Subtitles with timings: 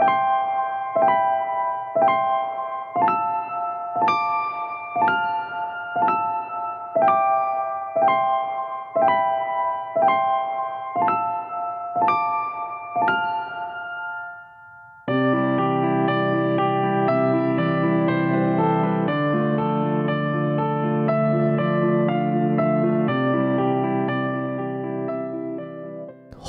[0.00, 0.29] you.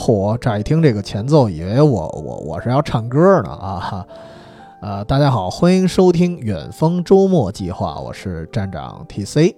[0.01, 0.35] 嚯！
[0.39, 4.07] 乍一听这个前奏，以为我我我是要唱歌呢啊！
[4.81, 9.55] 呃，大家好，欢迎收听远方周末计划，我是站长 T C。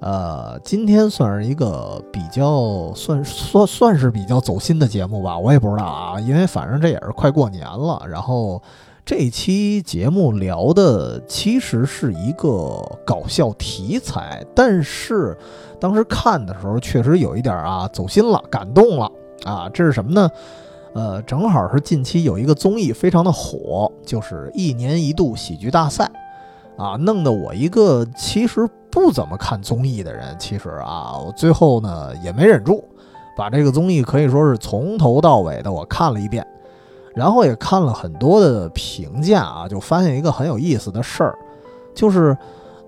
[0.00, 8.02] 呃，今天算是一个比较算算算是比较走心的节目吧，我也不知道啊，因为反正这也是快过年了。
[8.06, 8.62] 然后
[9.06, 15.34] 这期节目聊的其实是一个搞笑题材，但是
[15.80, 19.10] 当时看的时候确实有一点啊走心了，感动了。
[19.44, 20.30] 啊，这是什么呢？
[20.94, 26.10] 呃，正好是近期有一个综艺非常的火，就是一年一度喜剧大赛，
[26.78, 32.82] 啊，弄得我一个其实不怎么看综艺的人，其实啊，我最后呢也没忍住，
[33.36, 36.46] 把这个综艺可以说是从头到尾的我看了一遍，
[37.14, 41.34] 然后也看了很多的评价啊，就发现一个很有意思的事儿，
[41.94, 42.36] 就是。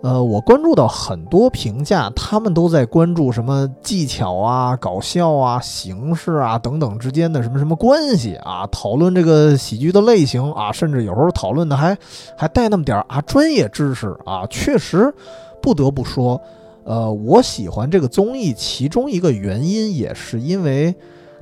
[0.01, 11.99] 呃，我关注到很多评价，他们都在关注什么技巧啊、搞笑啊、形式啊等等之间的什么什么关系啊，讨论这个喜剧的类型啊，甚至有时候讨论的还
[12.37, 14.47] 还带那么点儿啊专业知识啊。
[14.49, 15.13] 确实，
[15.61, 16.41] 不得不说，
[16.85, 20.95] 呃，我喜欢这个综艺，其中一个原因也是因为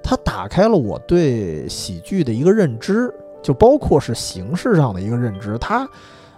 [0.03, 3.13] 它打开了我对喜剧的一个认知，
[3.43, 5.59] 就包括是形式上的一个认知。
[5.59, 5.87] 它，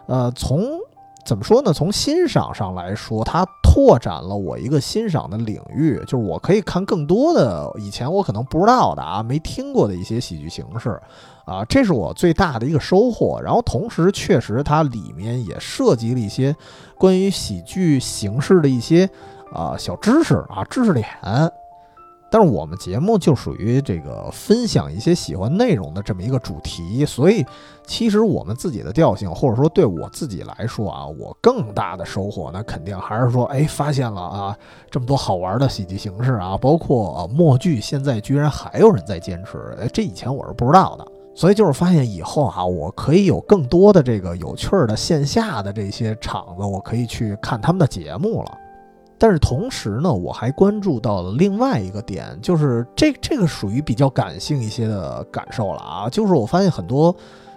[0.07, 0.81] 呃，从
[1.29, 1.75] 怎么说呢？
[1.75, 10.99] 从欣赏上来说，它拓展了我一个欣赏的领域，就是我可以看更多的以前我可能不知道的啊，没听过的一些喜剧形式，
[11.45, 13.39] 啊，这是我最大的一个收获。
[13.45, 16.56] 然后同时，确实它里面也涉及了一些
[16.97, 19.06] 关于喜剧形式的一些
[19.53, 21.06] 啊小知识啊知识点。
[22.31, 27.44] 但是我们节目就属于这个分享一些喜欢内容的这么一个主题，所以
[27.87, 34.56] 其实我们自己的调性，或者说对我自己来说啊，我更大的收获，那肯定还是说，哎，发现了啊
[34.91, 48.59] 这么多好玩的喜剧形式啊，包括默剧，现在居然还有人在坚持，哎，这以前我是不知道的，所以就是发现以后啊，我可以有更多的这个有趣的线下的这些场子，我可以去看他们的节目了。
[49.19, 57.15] 但是同时呢，我还关注到了另外一个点，就是这这个属于比较感性一些的感受了啊，就是我发现很多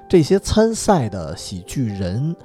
[0.10, 2.36] 这些参赛的喜剧人，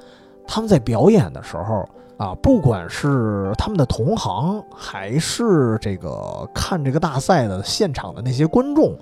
[0.47, 1.89] 他们在表演的时候
[2.19, 8.95] 啊，不管是他们的同行，还是这个看这个大赛的现场的那些观众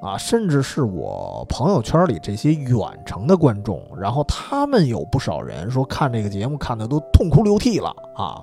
[0.00, 8.42] 啊，甚至是我朋友圈里这些远程的观众，然后他们有不少人说看这个节目看的都痛哭流涕了啊。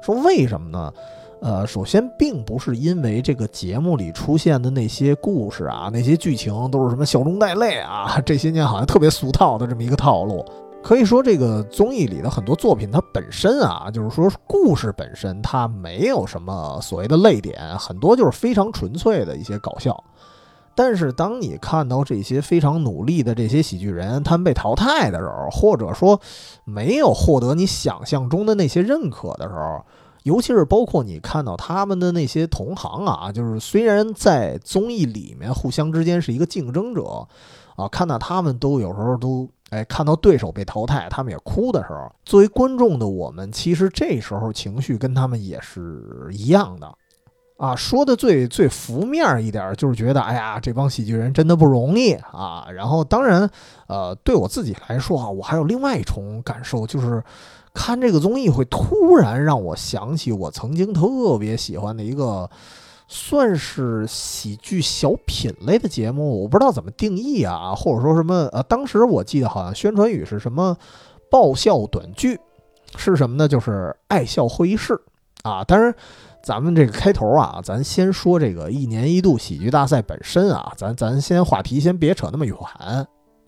[0.00, 0.92] 说为什么呢？
[1.40, 10.44] 呃，首先并不是因为这个节目里出现的那些故事啊，那些剧情都是什么笑中带泪啊， 这些年好像特别俗套的这么一个套路。
[10.82, 20.02] 可以说，这个综艺里的很多作品，它本身啊，就是说故事本身它没有什么所谓的泪点，很多就是非常纯粹的一些搞笑。
[20.78, 26.20] 但是当你看到这些非常努力的这些喜剧人，他们被淘汰的时候，或者说
[26.62, 29.84] 没有获得你想象中的那些认可的时候，
[30.22, 37.26] 尤其是包括你看到他们的那些同行啊，就是虽然在综艺里面互相之间是一个竞争者
[37.74, 46.94] 啊，看到他们都有时候都哎看到对手被淘汰，他们也哭的时候，作为观众的我们，其实这时候情绪跟他们也是一样的。
[47.58, 52.68] 啊，说的最最浮面一点，就是觉得，哎呀，这帮喜剧人真的不容易啊。
[52.72, 53.50] 然后，当然，
[53.88, 57.20] 呃，对我自己来说啊，我还有另外一重感受，就是
[57.74, 62.48] 看这个综艺会突然让我想起我曾经特别喜欢的一个，
[63.08, 66.42] 算是喜剧小品类的节目。
[66.42, 68.48] 我不知道怎么定义啊，或者说什么？
[68.52, 70.76] 呃，当时我记得好像宣传语是什么
[71.28, 72.38] 爆笑短剧，
[72.94, 73.48] 是什么呢？
[73.48, 74.96] 就是爱笑会议室
[75.42, 75.64] 啊。
[75.64, 75.92] 当然。
[76.48, 82.56] 咱们这个开头啊，咱先说这个一年一度喜剧大赛本身啊，咱咱先话题先别扯那么远，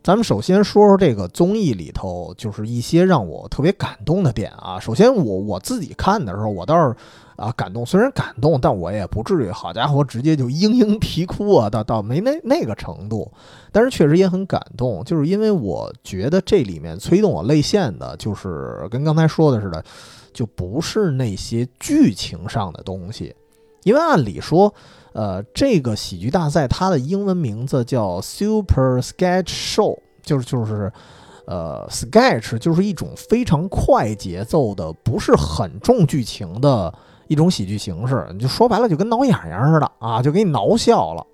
[0.03, 4.79] 咱们首先说说这个综艺里头就是一些让我特别感动的点啊。
[4.79, 6.95] 首先我我自己看的时候，我倒是
[7.37, 13.33] 啊感动，虽然感动，但我也不至于好家伙直接就嘤嘤啼哭啊，倒倒没那那个程度，
[13.73, 19.83] 但是确实也很感动，就是因为我觉得这里面催动我泪腺的，就是跟刚才说的似的。
[20.33, 23.35] 就不是那些剧情上的东西，
[23.83, 24.73] 因为按理说，
[25.13, 30.93] 呃，这个喜剧大赛它的英文名字叫 Super Sketch Show 就是就是，
[31.47, 36.93] 呃，sketch 就是一种非常快节奏的，不是很重剧情的
[37.27, 38.27] 一种喜剧形式。
[38.33, 41.27] 你就说白了，就跟挠痒痒似的啊，就给你挠笑了。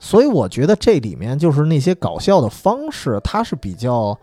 [0.00, 4.18] 所以我觉得这里面就是那些搞笑的方式，它是比较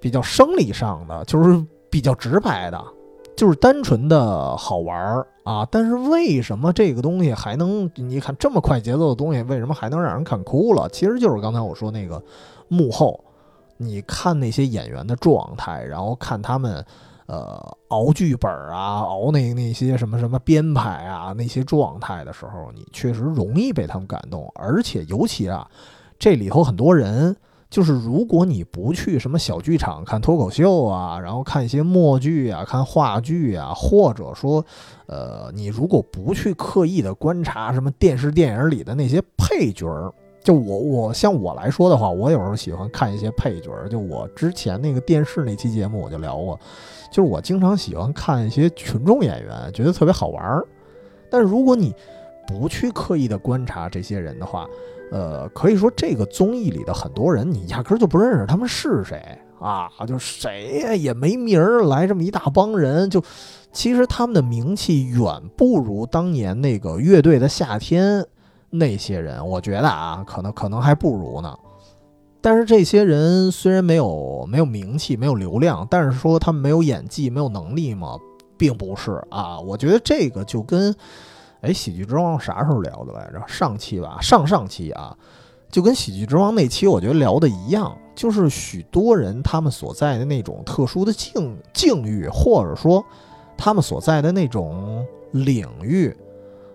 [0.00, 1.60] 比较生理上的，就是
[1.90, 2.80] 比较直白的，
[3.36, 5.66] 就是单纯的好玩儿啊。
[5.70, 10.88] 但是为什么这个东西还能，你看这么快节奏的东西，为什么还能让人看哭了？
[10.88, 12.22] 其实就是刚才我说那个
[12.68, 13.22] 幕后，
[13.76, 16.84] 你看那些演员的状态，然后看他们。
[17.28, 24.48] 呃，熬剧本啊，熬那那些什么什么编排啊，那些状态的时候，你确实容易被他们感动。
[24.54, 25.68] 而且尤其啊，
[26.20, 27.36] 这里头很多人，
[27.68, 34.64] 就是如果你不去什么小剧场看脱口秀啊，然后看一些默剧啊，看话剧啊，或者说，
[35.06, 40.12] 呃，你如果不去刻意的观察什么电视电影里的那些配角儿。
[40.44, 43.88] 就我我像我来说的话，我有时候喜欢看一些配角儿。
[43.88, 46.56] 就我之前那个电视那期节目，我就聊过，
[47.10, 50.64] 就是我经常喜欢看一些群众演员，觉得特别好玩儿。
[51.28, 51.92] 但如果你
[52.46, 54.68] 不去刻意的观察这些人的话，
[55.10, 59.22] 呃，可以说这个综艺里的很多人，你压根儿就不认识他们是谁
[59.60, 63.22] 啊，就谁呀也没名儿，来这么一大帮人，就
[63.72, 65.24] 其实他们的名气远
[65.56, 68.26] 不如当年那个乐队的夏天。
[68.68, 71.56] 那些人，我觉得啊，可能可能还不如呢。
[72.42, 78.18] 但是这些人虽然没有没有名气，没有流量，但是说他们没有演技，没有能力吗？
[78.58, 79.58] 并不是啊。
[79.60, 80.94] 我觉得这个就跟，
[81.66, 83.42] 哎，喜剧之王啥时候聊的来着？
[83.48, 85.16] 上期吧，上上期啊，
[85.68, 93.04] 就跟喜剧之王那期我觉得聊的一样，就是许多人他们所在的那种特殊的境境遇，或者说
[93.56, 96.16] 他们所在的那种领域。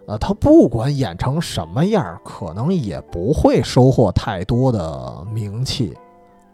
[0.08, 5.96] 呃，他不管演成什么样，可能也不会收获太多的名气，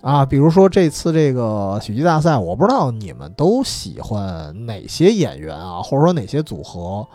[0.01, 7.07] 啊，比如说这次这个喜剧大赛，我不知道你们都喜欢哪些演员啊，或者说哪些组合。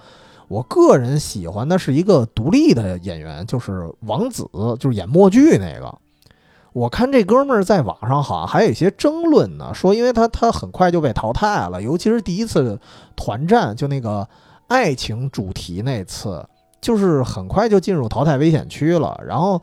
[0.53, 4.47] 我个人喜欢的是一个独立的演员，就是王子，
[4.79, 5.99] 就是演默剧那个。
[6.75, 12.79] 我看这哥们儿在网上好像还有一些争论呢，说因为他他很快就被淘汰了，尤其是第一次
[13.17, 14.29] 团战，就那个。
[14.69, 16.43] 爱情主题那次，
[16.81, 19.21] 就是很快就进入淘汰危险区了。
[19.27, 19.61] 然后，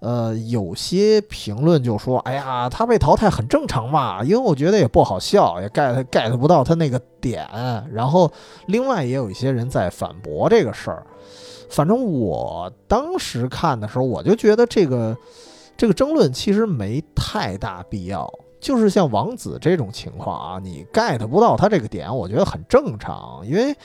[0.00, 7.44] 呃，有些评论就说：“哎呀，他被淘汰很正常嘛，因为我觉得也不好笑，也 get get 不到他那个点。”
[7.92, 8.30] 然后，
[8.66, 11.04] 另外也有一些人在反驳这个事儿。
[11.70, 15.16] 反正我当时看的时候，我就觉得这个
[15.76, 18.32] 这个争论其实没太大必要。
[18.60, 23.76] 就是像王子这种情况啊，你 get 不到他这个点，我觉得很正常，因为。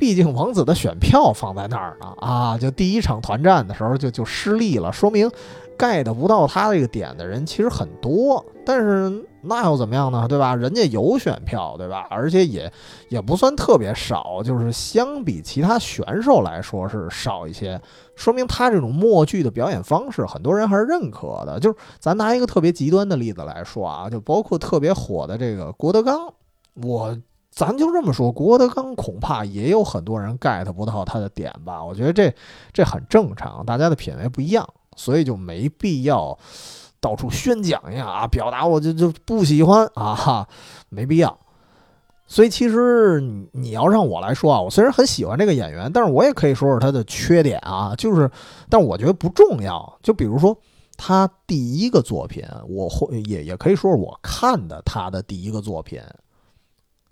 [0.00, 5.30] 毕竟王子的选票放在那儿呢啊，就第一场团战的时候就就失利了，说明
[5.76, 8.42] get 不到他这个点的人其实很多。
[8.64, 9.12] 但是
[9.42, 10.26] 那又怎么样呢？
[10.26, 10.54] 对吧？
[10.56, 12.06] 人家有选票，对吧？
[12.08, 12.72] 而且也
[13.10, 17.78] 也不算特别少，就是相比其他选手来说是少一些，
[18.16, 21.60] 说明他这种默剧的表演方式，很多人还是认可的。
[21.60, 26.32] 就是咱拿一个特别极端的例子来说啊，就包括特别火的这个郭德纲，
[26.82, 27.14] 我。
[27.60, 31.84] 咱就这么说，郭德纲恐怕也有很多人 get 不到他的点吧？
[31.84, 32.34] 我觉得这
[32.72, 34.66] 这很正常，大家的品味不一样，
[34.96, 36.38] 所以就没必要
[37.00, 40.48] 到处宣讲呀啊，表达我就就不喜欢啊，哈，
[40.88, 41.38] 没必要。
[42.26, 48.30] 所以其实你你要让我来说啊，我虽然很喜欢这个演员，但是我也可以说说他的缺点啊，就是，
[48.70, 49.98] 但我觉得不重要。
[50.02, 50.56] 就比如说
[50.96, 56.00] 他第一个作品，我会也也可以说是我看的他的第一个作品。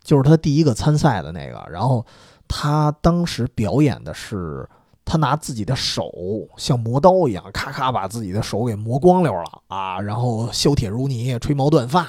[0.08, 2.02] 就是他第一个参赛的那个，然后
[2.48, 4.66] 他当时表演的是
[5.04, 6.10] 他拿自己的手
[6.56, 12.08] 像磨刀一样，咔咔把自己的手给磨光溜了啊，然后削铁如泥，吹毛断发，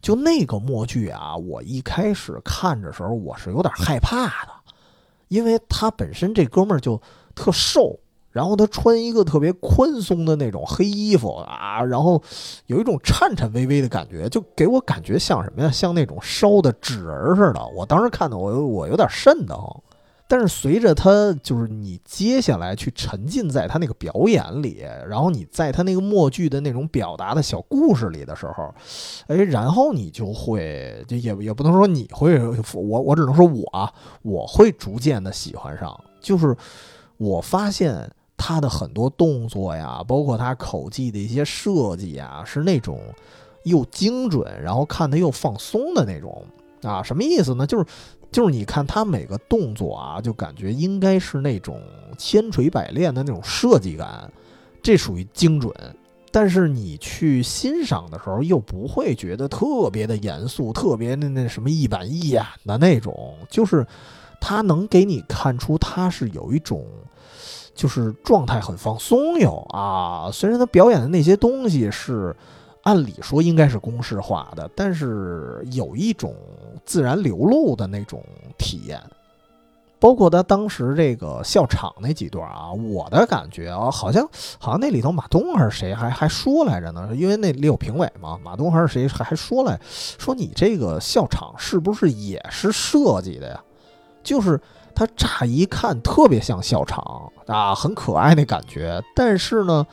[0.00, 4.52] 就那个默剧啊，我一开始看着时候我是有点害怕的，
[5.26, 7.02] 因为他本身这哥们儿就
[7.34, 7.98] 特瘦。
[8.36, 12.22] 然后他穿一个特别宽松的那种黑衣服啊，然后
[12.66, 15.70] 有一种颤颤巍巍的感觉，就给我感觉像什么呀？
[15.70, 17.66] 像那种烧的纸人似的。
[17.74, 19.82] 我当时看的，我我有点瘆得慌。
[20.28, 28.74] 但是随着他就是你接下来去沉浸在他那个表演里，然后你在他那个默剧的那种表达的小故事里的时候，
[29.28, 32.38] 哎，然后你就会就也也不能说你会，
[32.74, 36.54] 我我只能说我我会逐渐的喜欢上，就是
[37.16, 38.10] 我发现。
[38.36, 43.00] 他的很多动作呀，包括他口技的一些设计啊，是那种
[43.64, 46.44] 又精准，然后看他又放松的那种
[46.82, 47.02] 啊。
[47.02, 47.66] 什么意思呢？
[47.66, 47.84] 就是
[48.30, 51.80] 就是你看他每个动作啊，就感觉应该是那种
[52.18, 54.30] 千锤百炼的那种设计感，
[54.82, 55.72] 这属于精准
[56.30, 63.86] 但是你去欣赏的时候，又不会觉得特别的严肃，特别的那什么一板一眼的那种，就是
[64.38, 66.84] 他能给你看出他是有一种，
[67.76, 70.28] 就是状态很放松哟啊。
[70.32, 72.34] 虽然他表演的那些东西是
[72.82, 76.34] 按理说应该是公式化的，但是有一种
[76.84, 78.20] 自然流露的那种
[78.58, 79.00] 体验。
[79.98, 84.28] 包括他当时这个笑场那几段啊，我的感觉啊，好像
[84.58, 87.08] 好像那里头马东还是谁还还说来着呢？
[87.14, 93.60] 因为那里有评委嘛，马东还是谁还还说来说你这个笑场是不是也是设计的呀？
[94.22, 94.60] 就是
[94.96, 99.86] 他乍一看特别像笑场啊，很可爱那感觉，但是呢。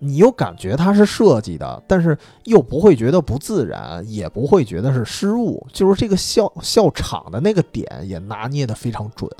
[0.00, 9.30] 你又感觉它是设计的，但是又不会觉得不自然，也不会觉得是失误，就是这个笑笑场的那个点也拿捏得非常准，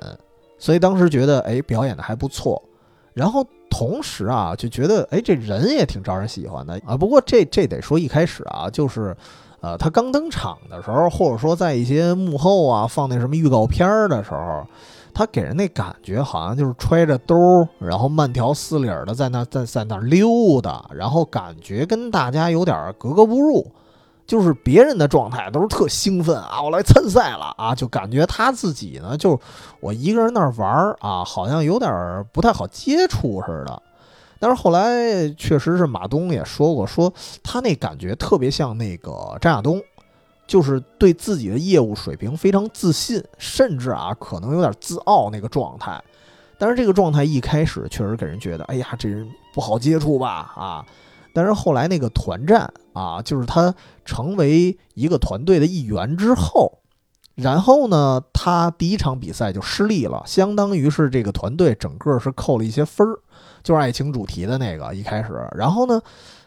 [0.56, 2.62] 所以当时觉得哎表演的还不错，
[3.12, 6.96] 然后同时啊就觉得哎这人也挺招人喜欢的啊。
[6.96, 9.14] 不过这这得说一开始啊，就是
[9.64, 14.66] 呃他刚登场的时候，或者说在一些幕后啊放那什么预告片的时候。
[15.16, 17.36] 他给人那感觉好像就是揣着兜，
[17.78, 23.64] 然后慢条斯理的在那在在那溜达，然后感觉跟大家有点格格不入。
[24.26, 29.38] 就是别人的状态都是特兴奋啊，我来参赛了啊，就感觉他自己呢，就
[29.78, 31.92] 我一个人那儿玩啊，好像有点
[32.32, 33.82] 不太好接触似的。
[34.38, 37.12] 但是后来确实是马东也说过，说
[37.42, 39.82] 他那感觉特别像那个张亚东。
[40.46, 45.98] 就是对自己的业务水平非常自信，甚至啊可能有点自傲那个状态。
[46.58, 50.52] 但是这个状态一开始确实给人觉得，哎呀，这人不好接触吧？
[50.54, 50.84] 啊！
[51.32, 53.74] 但是后来那个团战啊，就是他
[54.04, 56.80] 成为一个团队的一员之后，
[57.36, 63.18] 然后呢，他第一场比赛就失利了，相当于是这个团队整个是扣了一些分儿，
[63.64, 66.00] 就是爱情主题的那个一开始，然后呢。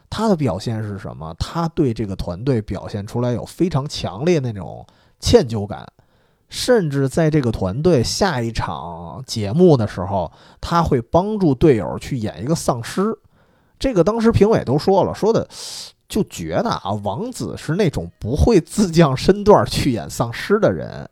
[0.09, 1.35] 他的表现是什么？
[1.37, 4.87] 他对这个团队表现出来有非常强烈那种
[5.19, 5.85] 歉疚感，
[6.47, 10.31] 甚至在这个团队下一场节目的时候，
[10.61, 13.13] 他会帮助队友去演一个丧尸。
[13.77, 15.45] 这个当时评委都说了，说的
[16.07, 21.05] 就觉得啊，王子是那种不会自降身段去演丧尸的人。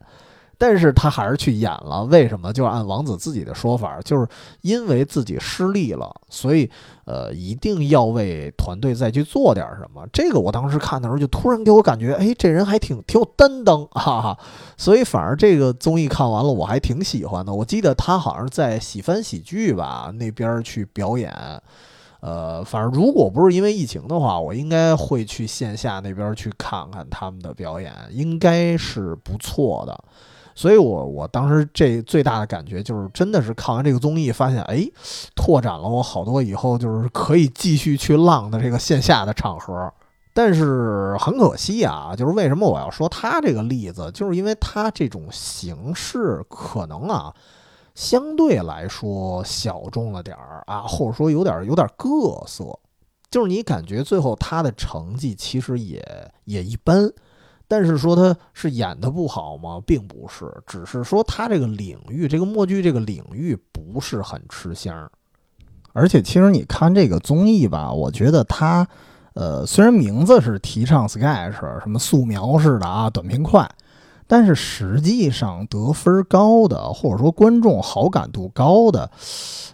[0.58, 2.52] 但是他还是去演了，为什么？
[2.52, 4.26] 就是按王子自己的说法，就是
[4.62, 6.70] 因为自己失利了，所以
[7.04, 10.06] 呃，一定要为团队再去做点什么。
[10.12, 14.38] 这个我当时看的时候，就突然给我感觉，哎，这人还挺挺有担当，哈哈。
[14.78, 17.52] 所以反而这个综艺看完了，我还挺喜欢的。
[17.52, 21.30] 我记得他好像在喜翻喜剧吧那边去表演，
[22.20, 30.04] 呃，反正如果不是因为疫情的话，我应该会去线下那边去看看他们的表演，应该是不错的。
[30.58, 34.88] 所以，我我当时这最大的感觉就是，真的是看完这个综艺，发现哎，
[35.34, 39.92] 拓展了我好多以后就是可以继续去浪的这个线下的场合。
[40.32, 47.34] 但是很可惜啊，就是为什么我要说他这个例子，就是因为他这种形式可能啊，
[47.94, 52.78] 相对来说小众了点儿啊，或者说有点有点各色，
[53.30, 56.02] 就是你感觉最后他的成绩其实也
[56.44, 57.12] 也一般。
[57.68, 59.80] 但是说他是演的不好吗？
[59.86, 65.10] 并不是，只是说他这个领域，这个默剧这个领域不是很吃香。
[65.92, 68.86] 而且其实你看这个综艺吧，我觉得他，
[69.34, 73.68] 呃，虽然名字是提倡 sketch，什么素描式的啊，短平快。
[74.26, 79.10] 但是实际上得分高的，或者说观众好感度高的，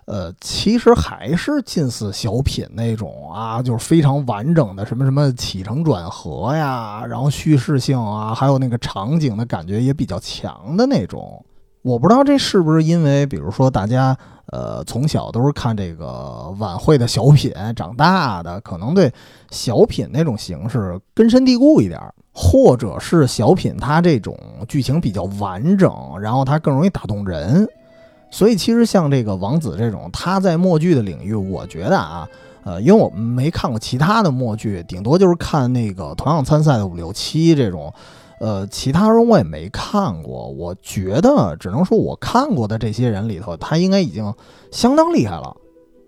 [0.05, 11.45] 呃，其实还是近似小品那种啊，就是非常完整的什么什么起承转合呀，然后叙事性啊，还有那个场景的感觉也比较强的那种。
[11.83, 19.13] 我不知道这是不是因为，比如说大家呃从小都是看这个晚会的小品长大的，可能对
[19.51, 22.01] 小品那种形式根深蒂固一点。
[22.35, 24.35] 或者是小品，它这种
[24.67, 27.69] 剧情比较完整，然后它更容易打动人。
[28.31, 32.27] 所以其实像这个王子这种，他在默剧的领域，我觉得啊，
[32.65, 37.93] 呃，因为我们没看过其他的默剧，顶多就是看那个同样参赛的五六七这种，
[38.43, 40.49] 呃，其他人我也没看过。
[40.51, 44.35] 我觉得只能说我看过的这些人里头，他应该已经
[44.73, 45.57] 相当厉害了。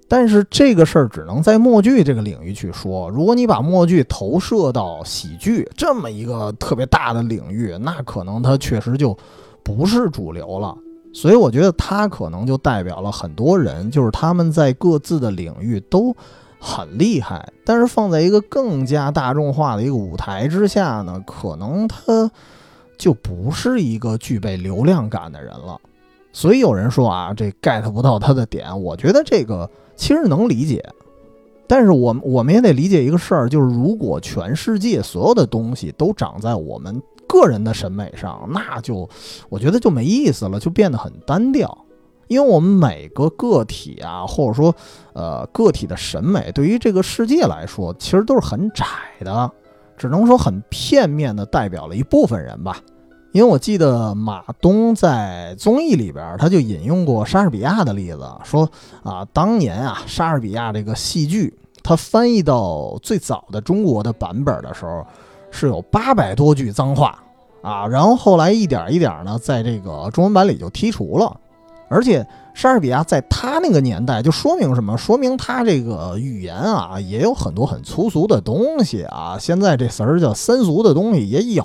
[0.09, 3.09] 但是这个事儿只能在默剧这个领域去说。
[3.09, 9.17] 如果你把默剧投射到喜剧这么一个特别大的领域，那可能它确实就
[9.63, 10.77] 不是主流了。
[11.13, 16.13] 所以我觉得它可能就代表了很多人，就是他们在各自的领域都
[16.65, 22.31] 很厉害，但是放在一个更加大众化的一个舞台之下呢，可能他
[22.97, 25.79] 就不是一个具备流量感的人了。
[26.33, 29.71] 所以有人说啊，这 get 不到他的点，我觉得这个。
[29.97, 30.85] 其实能理解，
[31.69, 39.09] 但是我们我们也得理解一个事儿，就是如果全世界所有的东西都长在我们个人的审美上，那就
[39.49, 41.84] 我觉得就没意思了，就变得很单调。
[42.35, 44.75] 因为我们每个个体啊，或者说
[45.13, 48.85] 呃个体的审美，对于这个世界来说，其实都是很窄
[49.21, 49.51] 的，
[49.97, 52.79] 只能说很片面的代表了一部分人吧。
[53.33, 58.69] 因为我记得马东在综艺里边，他就引用过莎士比亚的例子，说
[59.03, 65.05] 啊，当年啊，莎士比亚这个戏剧，他翻译到最早的中国的版本的时候，
[65.51, 67.19] 是有八百多句脏话
[67.61, 71.41] 啊，然后后来一点一点呢，在这个中文版里就剔除了。
[71.95, 74.99] 而且莎士比亚在他那个年代，就说明什么？
[74.99, 79.37] 说明他这个语言啊，也有很多很粗俗的东西啊。
[79.39, 81.65] 现在这词儿叫三俗的东西也有。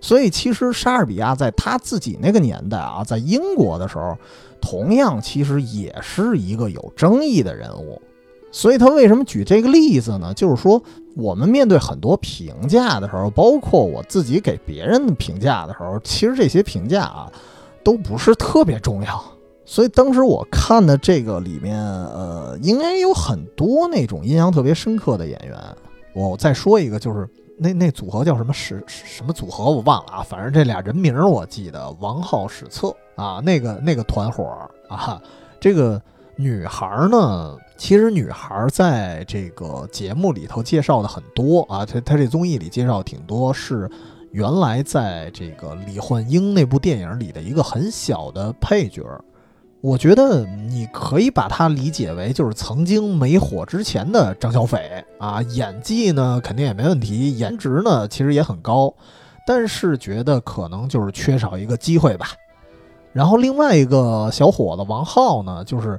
[0.00, 4.16] 所以，其实莎士比亚在他自己那个年代啊，在英国的时候，
[4.60, 8.00] 同样其实也是一个有争议的人物。
[8.52, 10.32] 所以他为什么举这个例子呢？
[10.32, 10.80] 就是说，
[11.16, 17.30] 我们面对很多评价的时候，包括我自己给别人评价的时候，其实这些评价啊，
[17.88, 19.24] 都不是特别重要。
[19.64, 25.58] 所以当时我看的这个里面，呃，应该有很多那种印象特别深刻的演员。
[26.14, 27.26] 我再说一个，就是。
[27.60, 34.44] 那那组合叫什么史什么组合我忘了啊，反正这俩人名我记得，王浩史册啊，那个那个团伙
[34.88, 35.20] 啊，
[35.58, 36.00] 这个
[36.36, 43.90] 女孩呢，其实女孩在这个节目里头介绍的很多啊，她她这综艺里介绍挺多，是
[44.30, 49.04] 原来在这个李焕英那部电影里的一个很小的配角。
[49.80, 58.92] 我觉得你可以把它理解为就是曾经没火之前的张小斐啊，演技呢肯定也没问题，颜值呢其实也很高，
[59.46, 62.26] 但是觉得可能就是缺少一个机会吧。
[63.12, 65.98] 然后另外一个小伙子王浩呢，就是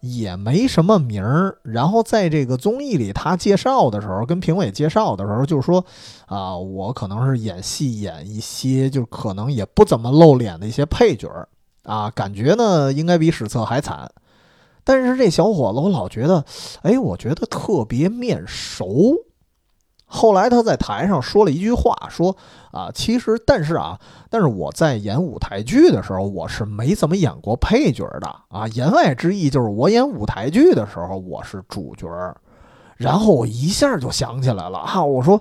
[0.00, 1.58] 也没什么名儿。
[1.62, 5.84] 然后在这个综艺里，他介绍的时候，跟评委介绍的时候，就是说
[6.26, 11.48] 啊，我可能是演戏演一些就可能也不怎么露脸的一些配角儿。
[11.84, 14.10] 啊，感觉呢应该比史册还惨，
[14.84, 16.44] 但是这小伙子我老觉得，
[16.82, 19.16] 哎，我觉得特别面熟。
[20.10, 22.36] 后来他在台上说了一句话，说
[22.72, 28.66] 啊，其实但是啊，但是我在演舞台剧的时候，我是没怎么演过配角的啊。
[28.74, 32.08] 言外之意就是我演舞台剧的时候我是主角。
[32.96, 35.40] 然后我一下就想起来了哈，我说。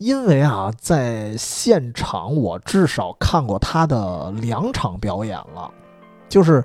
[0.00, 5.70] 因为啊，在现场我至少看过他的两场表演了，
[6.26, 6.64] 就是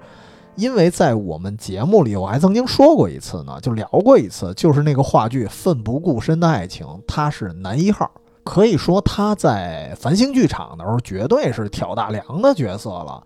[0.56, 8.10] 因为在我们节目里，我还曾经说过一次呢，就聊过一次，就是那个话剧《奋不顾身的爱情》，他是男一号，
[8.44, 13.22] 可以说他在繁星剧场的时候绝对是挑大梁的角色了。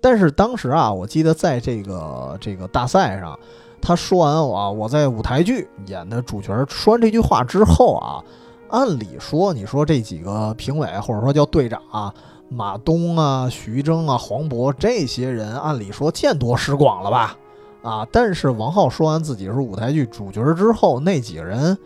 [0.00, 3.38] 但是当时啊，我记得在这个这个大赛上，
[3.80, 8.22] 他说完啊，我在舞台剧演的主角，说完这句话之后啊。
[8.68, 12.14] 按理说，你说这几个评委或者说叫队长啊，
[12.52, 17.36] 马东啊、徐峥啊、黄渤这些人，按理说见多识广了吧？
[17.82, 21.76] 啊，但是王浩说完自己是舞台剧主角之后，那几个人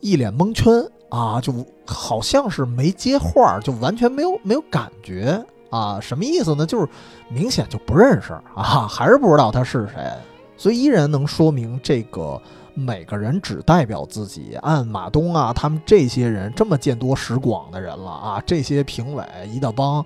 [0.00, 0.72] 一脸蒙圈
[1.08, 1.54] 啊，就
[1.86, 6.00] 好像是没接话，就完全没有没有感觉啊？
[6.00, 6.66] 什么意思呢？
[6.66, 6.88] 就是
[7.28, 10.12] 明显就不认识啊，还是不知道他是谁，
[10.56, 12.40] 所以依然能说明这个。
[12.74, 20.04] 每个人只代表自己，按马东啊，他们这些人这么见多识广的人了啊，这些评委一大帮，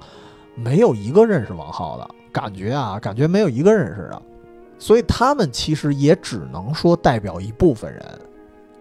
[0.55, 4.23] 没有一个认识王浩的感觉啊，感觉没有一个认识的，
[4.79, 8.21] 所以他们其实也只能说代表一部分人，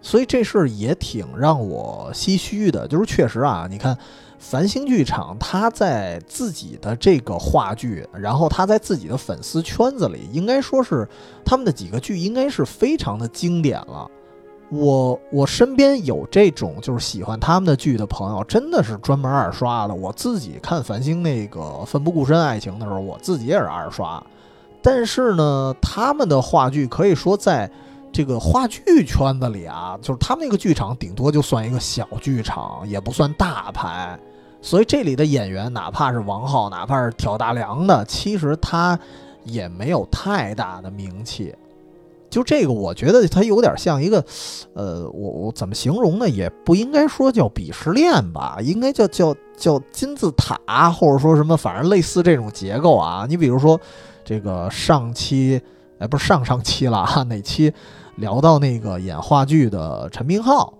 [0.01, 3.97] 所以这事儿也挺让我唏嘘的，就是确实啊，你看。
[4.39, 11.07] 繁星剧场，他在自己的这个话剧，然后他在自己的粉丝圈子里，应该说是
[11.43, 14.09] 他们的几个剧，应该是非常的经典了。
[14.69, 19.95] 我我身边有这种就是喜欢他们的剧的朋友，真的是专门二刷的。
[19.95, 24.21] 我自己看繁星那个《奋不顾身爱情》的时候，我自己也是二刷。
[24.81, 27.71] 但是呢，他们的话剧可以说在
[28.17, 34.19] 这个话剧圈子里啊，就是他们那个剧场顶多就算一个小剧场，也不算大牌。
[34.59, 38.97] 所以这里的演员，哪怕是王浩，哪怕是挑大梁的，其实他
[39.43, 41.53] 也没有太大的名气。
[42.27, 44.25] 就这个，我觉得他有点像一个，
[44.73, 46.27] 呃，我我怎么形容呢？
[46.27, 53.27] 也不应该说叫鄙视链吧，应该叫叫叫金字塔，或者说什么，反正类似这种结构啊。
[53.29, 53.79] 你比如说
[54.25, 55.61] 这个上期，
[55.99, 57.71] 哎，不是上上期了啊， 哪期
[58.17, 60.71] 聊到那个演话剧的陈明昊。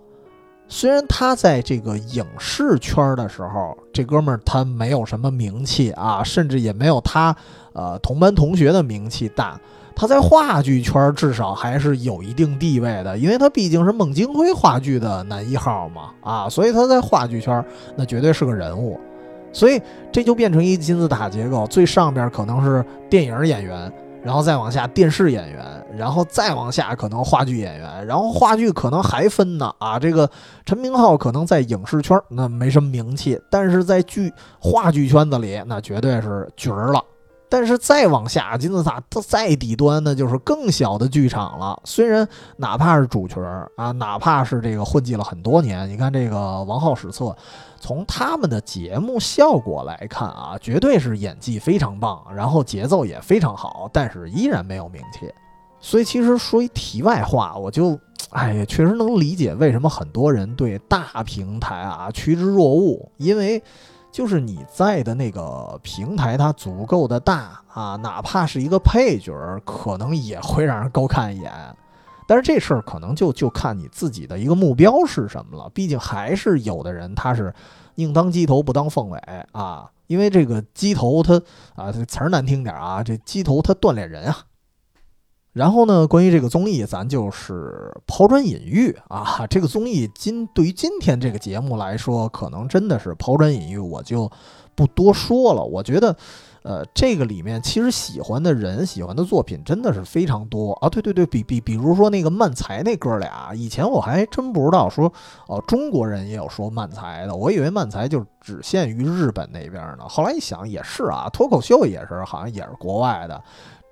[0.69, 7.33] 虽然他在这个影视圈的时候，这哥们儿他没有什么名气啊，甚至也没有他
[7.71, 9.57] 呃同班同学的名气大，
[9.95, 17.63] 他在话剧圈至少还是有一定地位的，因为他毕竟是孟京辉话剧的男一号嘛，啊，所以他在话剧圈
[17.95, 18.99] 那绝对是个人物，
[19.53, 23.89] 所以这就变成一金字塔结构，最上边可能是电影演员，
[24.27, 30.29] 然后再往下电视演员，然后再往下可能话剧演员，然后话剧可能还分呢，啊，这个
[30.65, 37.01] 陈明昊可能在影视圈那没什么名气，但是在剧话剧圈子里那绝对是角儿了。
[37.49, 41.79] 但是再往下，金字塔它再底端呢，就是更小的剧场了。
[41.85, 47.33] 虽然哪怕是主角儿啊，哪怕是这个混迹了很多年，你看这个王浩史册，
[47.79, 55.33] 从他们的节目效果来看啊，绝对是演技非常棒，然后节奏也非常好，但是依然没有名气。
[55.79, 57.99] 所以其实说一题外话，我就
[58.31, 63.63] 哎呀，确实能理解为什么很多人对大平台啊趋之若鹜，因为。
[64.09, 69.31] 就是你在的那个平台，它足够的大啊，哪怕是一个配角，
[69.63, 71.51] 可能也会让人高看一眼。
[72.27, 75.69] 但是这事儿可能就就看你自己的一个目标是什么了。
[75.73, 77.51] 毕竟还是有的人他是
[77.95, 79.17] 宁当鸡头不当凤尾
[79.53, 81.41] 啊，因为这个鸡头它
[81.75, 84.37] 啊，这词儿难听点儿啊，这鸡头它锻炼人啊。
[85.53, 89.47] 然后呢，关于这个综艺，咱就是抛砖引玉啊。
[89.49, 94.31] 这个综艺今对于今天这个节目来说，可能真的是抛砖引玉，我就
[94.75, 95.63] 不多说了。
[95.63, 96.15] 我觉得，
[96.67, 100.89] 呃，这个里面其实喜欢的人、喜欢的作品真的是非常多啊。
[100.89, 105.09] 对对对，比比比如说那个漫才那哥俩，以前我还真不知道说
[105.47, 110.03] 哦，中国人也有说漫才的，我以为漫才就只限于日本那边呢。
[110.09, 113.41] 后来一想也是啊，脱口秀也是，好像也是国外的。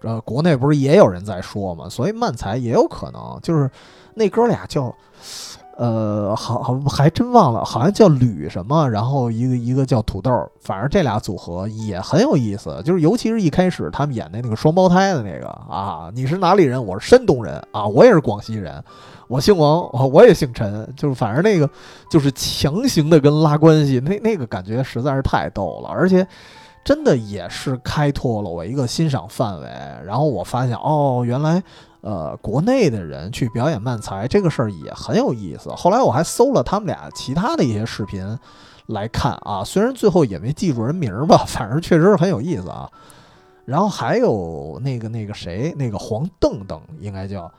[0.01, 3.71] 呃，国内不是也有人在说嘛，所以漫才也有可能就是
[4.15, 4.93] 那哥俩叫，
[5.77, 16.83] 呃，好好还真忘了，好像叫吕什么，然后一个一个叫土豆，反正这俩组合也很有意思，就是尤其是一开始他们演的那个双胞胎的那个啊，你是哪里人？
[16.83, 18.83] 我是山东人啊，我也是广西人，
[19.27, 21.69] 我姓王，我也姓陈，就是反正那个
[22.09, 26.25] 就是强行的跟拉关系，那那个感觉实在是太逗了，而且。
[26.83, 29.67] 真的也是开拓了我一个欣赏范围，
[30.05, 31.63] 然后我发现哦，原来，
[32.05, 35.71] 呃，国内的人去表演慢才这个事儿也很有意思。
[35.71, 38.37] 后来我还搜了他们俩其他的一些视频
[38.85, 42.87] 来看啊，虽然最后也没记住人名儿吧， 反正确实是很有意思啊。
[43.65, 47.51] 然后还有那个那个谁，那个黄澄澄应该叫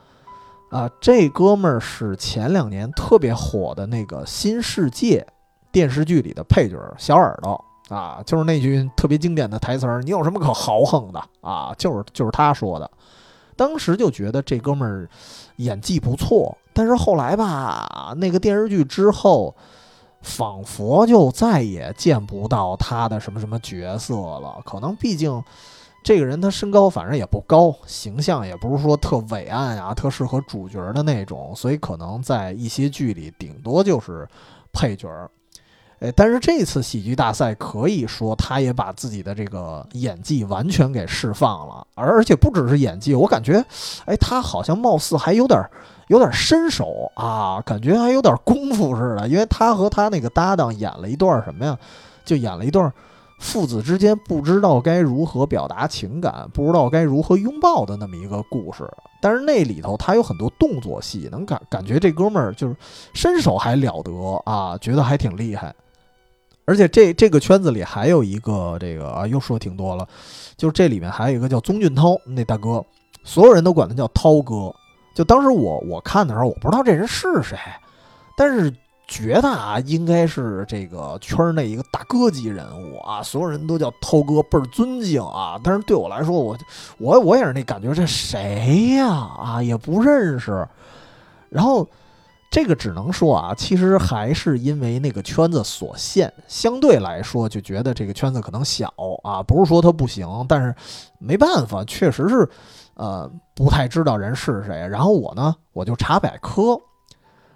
[0.71, 5.27] 啊，这哥们儿是前两年特别火的那个《新世界》
[5.73, 7.61] 电视剧里的配角小耳朵。
[7.89, 11.73] 啊，就是那句特别经典的台词儿，你有什么可豪横的啊？
[11.77, 12.89] 就是就是他说的，
[13.57, 15.09] 当时就觉得这哥们儿
[15.57, 19.53] 演技不错，但是后来吧，那个电视剧之后，
[20.21, 24.61] 仿佛就再也见不到他的什么什么角色了。
[24.63, 25.43] 可能毕竟
[26.03, 34.27] 这个人他身高反正也不高，形象也不是说特伟岸啊，特适合主角的那种，所以可能在一些剧里顶多就是
[34.71, 35.29] 配角儿。
[35.99, 43.65] 哎，但是这次喜剧大赛可以说，他也把自己的这个演技完全给释放了，而而且不只是演技，我感觉，
[44.05, 45.59] 哎，他好像貌似还有点
[46.07, 51.75] 有点身手啊，感觉还有点功夫似的，因为他和他那个搭档演了一段什么呀？
[52.23, 52.93] 就演了一段
[53.39, 58.87] 父子之间不知道该如何表达情感，不知道该如何拥抱的那么一个故事。
[59.19, 62.75] 但是那里头他有很多动作戏，能感感觉这哥们儿就是
[63.13, 64.11] 身手还了得
[64.45, 65.73] 啊，觉得还挺厉害。
[66.67, 70.05] 而且这这个圈子里还有一个这个啊，又说挺多了，
[70.57, 72.83] 就是这里面还有一个叫宗俊涛那大哥，
[73.23, 74.75] 所有人都管他叫涛哥。
[75.15, 77.57] 就当时我我看的时候，我不知道这人是谁，
[78.35, 78.69] 但是
[79.07, 85.57] 觉得啊，应该是这个圈内一个大哥级人物啊，所有人都叫涛哥，倍儿尊敬啊。
[85.63, 86.57] 但是对我来说，我
[86.97, 89.07] 我我也是那感觉，这谁呀？
[89.07, 90.67] 啊，也不认识。
[91.47, 91.87] 然后。
[92.49, 98.91] 这个只能说啊，其实还是因为那个圈子所限，相对来说就觉得这个圈子可能小
[99.23, 100.73] 啊，不是说它不行，但是
[101.19, 102.49] 没办法，确实是，
[102.95, 104.87] 呃，不太知道人是谁。
[104.87, 106.79] 然后我呢，我就查百科，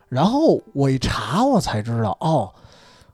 [0.10, 2.54] 然后我一查，我才知道哦。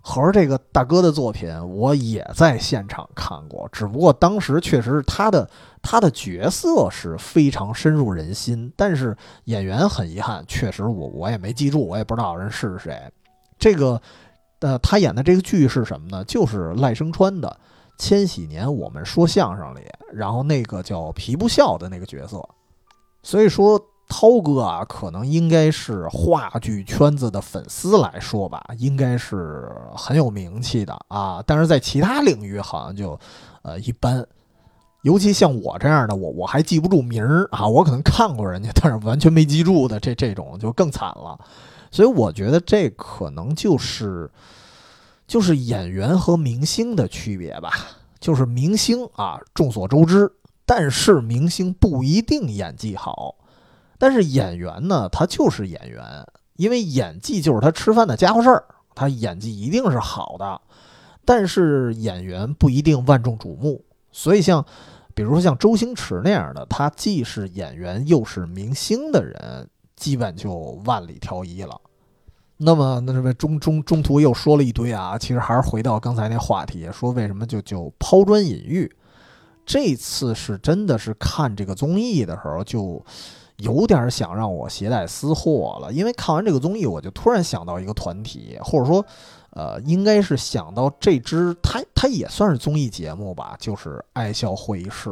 [0.10, 5.50] 和这个大哥的作品，我也在现场看过，只不过当时确实是他的
[5.82, 12.98] 他的角色是非常深入人心，但是演员很遗憾，确实我我也没记住，我也不知道人是谁。
[13.60, 14.02] 这个，
[14.60, 16.24] 呃，他演的这个剧是什么呢？
[16.24, 17.50] 就是赖声川的
[18.02, 19.82] 《千禧年我们说相声》里，
[20.14, 22.48] 然后那个叫皮不笑的那个角色，
[23.24, 23.78] 所以说。
[24.08, 31.44] 涛哥啊，可能应该是话剧圈子的粉丝来说吧，应该是很有名气的啊。
[31.46, 33.20] 但是在其他领域好像就，
[33.62, 34.26] 呃，一般。
[35.04, 41.40] 尤其像我这样的，我我还记不住名儿啊，我可能看过人家，但是完全没记住的，这这种就更惨了。
[41.92, 44.30] 所以我觉得这可能就是
[45.26, 47.72] 就是演员和明星的区别吧。
[48.20, 50.30] 就是明星啊，众所周知，
[50.66, 53.36] 但是明星不一定演技好，
[53.98, 56.04] 但是演员呢，他就是演员，
[56.56, 60.62] 因为演技就是他吃饭的家伙事儿，他演技一定是好的，
[61.26, 63.84] 但是演员不一定万众瞩目。
[64.12, 64.66] 所以像，
[65.14, 71.80] 比如说像周星驰那样的，他既是演员又是明星的人，基本就万里挑一了。
[72.60, 78.92] 那么，那什么中中中途又说了一堆啊，其实还是回到刚才那话题，说为什么就就抛砖引玉。
[79.64, 83.06] 这次是真的是看这个综艺的时候，就
[83.58, 89.06] 有点想让我携带私货了，因为看完这个综艺，我就突然想到一个团体，或者说，
[89.52, 95.10] 呃，应该是想到这支它它也算是综艺节目吧，就是《爱笑会议室》。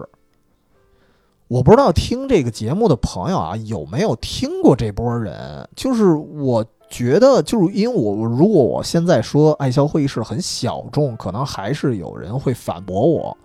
[1.47, 5.67] 我不知道听这个节目的朋友啊，有没有听过这波人？
[5.75, 6.65] 就是我。
[6.87, 13.35] 觉得就是因为我如果我现在说爱笑会议室很小众，可能还是有人会反驳我。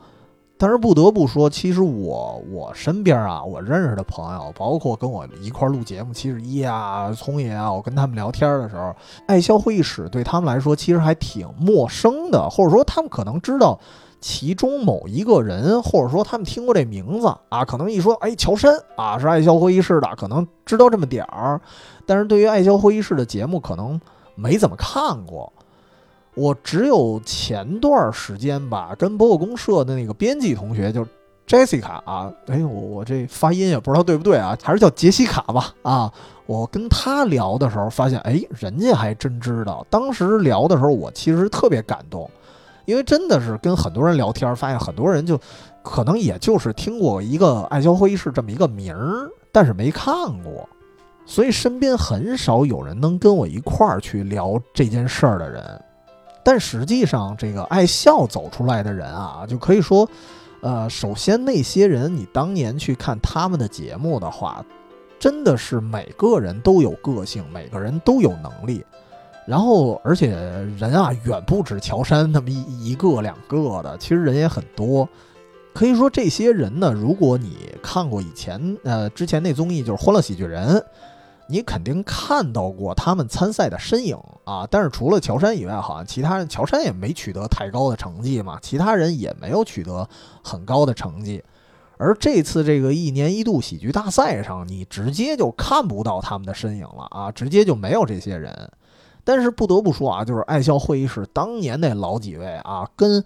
[0.61, 8.95] 但是不得不说，其实我我身边啊，我认识的朋友，包括跟我一块录节目七十一啊、聪爷啊，我跟他们聊天的时候，
[9.27, 13.81] 爱笑会议室对他们来说其实还挺陌生的，或者说他们可能知道。
[14.23, 21.59] 其中某一个人，或者说他们听过这名字啊，可能一说，哎，乔杉啊，是爱笑会议室的，可能知道这么点儿。
[22.05, 23.99] 但是对于爱笑会议室的节目，可能
[24.35, 25.51] 没怎么看过。
[26.35, 31.07] 我只有前段时间吧，跟博客公社的那个编辑同学，就
[31.47, 36.13] Jessica 啊，哎，我我这发音也不知道对不对啊，还是叫杰西卡吧啊。
[36.47, 39.87] 我跟他聊的时候，发现，哎，人家还真知道。
[39.89, 42.29] 当时聊的时候，我其实特别感动。
[42.87, 45.39] 因为真的是跟很多人聊天，发现很多人就
[45.83, 50.13] 可能也就是听过一个爱笑会议室这么一个名儿，但是没看
[50.43, 50.69] 过，
[51.25, 55.81] 所以身边很少有人能跟我一块儿去聊这件事儿的人。
[56.43, 60.09] 但实际上，这个爱笑走出来的人啊，就可以说，
[60.63, 64.65] 呃，首先那些人，你当年去看他们的节目的话，
[65.19, 68.85] 真的是每个人都有个性，每个人都有能力。
[69.47, 70.29] 然后，而且
[70.79, 75.09] 人啊，远不止乔杉那么一一个两个的，其实人也很多。
[75.73, 80.77] 可以说，这些人呢，如果你看过以前呃之前那综艺，就是《欢乐喜剧人》，
[81.51, 84.67] 你肯定看到过他们参赛的身影啊。
[84.71, 90.09] 但是除了乔杉以外，好像其他人乔杉也没取得太高的成绩嘛，其他人也没有取得
[90.43, 91.43] 很高的成绩。
[91.99, 98.71] 而这次这个一年一度喜剧大赛上，你直接就看不到他们的身影了啊，直接就没有这些人。
[99.23, 103.23] 但是不得不说啊，就是爱笑会议室当年那老几位啊，跟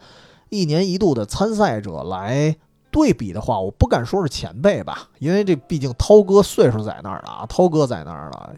[0.49, 2.57] 一年一度的参赛者来
[2.95, 8.55] 对比的话，我不敢说是前辈吧，因为这毕竟涛哥岁数在那儿了啊，涛哥在那儿了，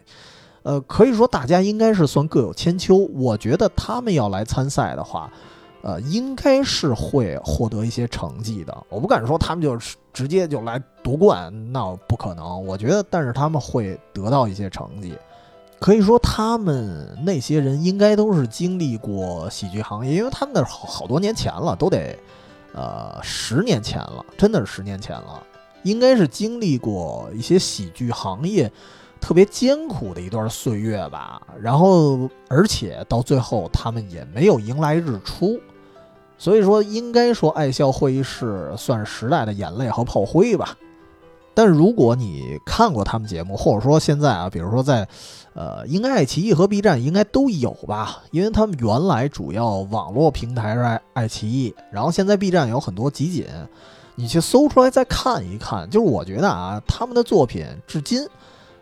[0.61, 2.97] 呃，可以说大家应该是算各有千秋。
[3.15, 5.31] 我觉得他们要来参赛的话，
[5.81, 8.77] 呃，应该是会获得一些成绩的。
[8.89, 12.63] 我不敢说他们就是直接就来夺冠，那不可能。
[12.63, 15.17] 我觉得，但是他们会得到一些成绩。
[15.79, 22.17] 可以说，他们那些人应该都是经历过喜剧行业，因为他们那好好多年前了，都得，
[22.77, 25.41] 呃，十年前了，真的是十年前了，
[25.81, 28.71] 应该是经历过一些喜剧行业
[29.19, 31.41] 特别艰苦的一段岁月吧。
[31.59, 35.59] 然后，而且到最后，他们也没有迎来日出，
[36.37, 40.77] 所以说，应该说，爱笑会议室算时代的眼泪和炮灰吧。
[41.55, 45.09] 但如果你看过他们节目，或者说现在啊，比如说在，
[45.57, 53.47] 呃，应该爱奇艺和 B 站应该都有吧，因为他们原来主要网络平台是爱爱奇艺，然后现在 B 站有很多集锦，
[54.13, 55.89] 你去搜出来再看一看。
[55.89, 58.27] 就是我觉得啊，他们的作品至今，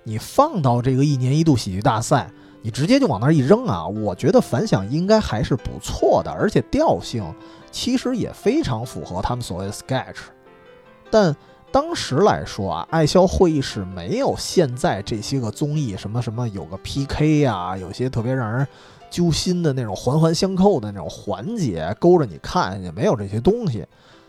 [0.04, 2.30] 你放到这个一年一度喜剧大赛，
[2.62, 7.24] 你直接就往那一扔啊，我觉得反响应该还是不错的，而且调性
[7.72, 10.18] 其实也非常符合他们所谓的 sketch，
[11.10, 11.34] 但。
[11.76, 18.66] 当时来说啊，爱笑会议室没有现在这些个综艺什么什么有个 PK 呀，有些特别让人
[19.10, 23.86] 揪心的那种环环相扣的那种环节，勾着你看，也没有这些东西，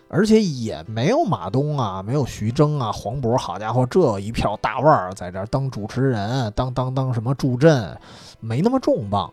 [0.08, 7.96] 而且也没有马东啊，没有徐峥啊，黄渤，好家伙，这一票大腕儿在这儿当主持人，当当当什么助阵，
[8.40, 9.32] 没那么重磅。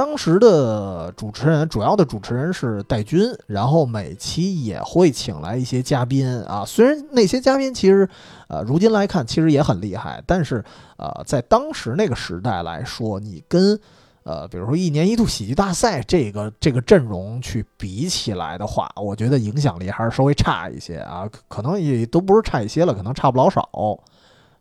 [0.00, 6.64] 当时的主持人，主要的主持人是戴军，然后每期也会请来一些嘉宾啊。
[6.66, 8.08] 虽然那些嘉宾其实，
[8.48, 10.64] 呃，如今来看其实也很厉害，但是，
[10.96, 13.78] 呃，在当时那个时代来说，你跟，
[14.22, 23.68] 呃，比如说一年一度喜剧大赛这个这个阵容去比起来的话，我觉得影响力还是稍微差一些啊，可能也都不是差一些了，可能差不老少。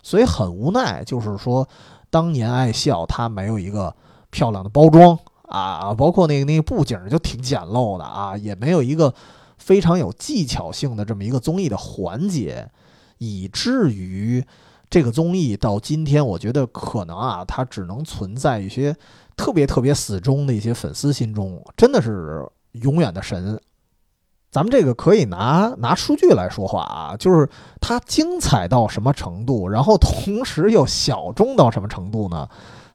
[0.03, 1.65] 所以很无奈，就是说，
[2.09, 3.95] 当年爱笑它没有一个
[4.31, 5.17] 漂亮的包装
[5.49, 9.13] 啊，包括那个那个布景就挺简陋的啊，也没有一个
[9.57, 12.69] 非常有技巧性的这么一个综艺的环节，
[13.17, 14.43] 以至于
[14.89, 18.95] 这个综艺到今天，我觉得可能啊，它只能存在一些。
[19.37, 23.57] 特别特别死忠的一些粉丝心中，真的是永远的神。
[24.51, 32.49] 咱们这个可以拿拿数据来说话啊，就是它精彩到什么程度，然后同时又小众到什么程度呢？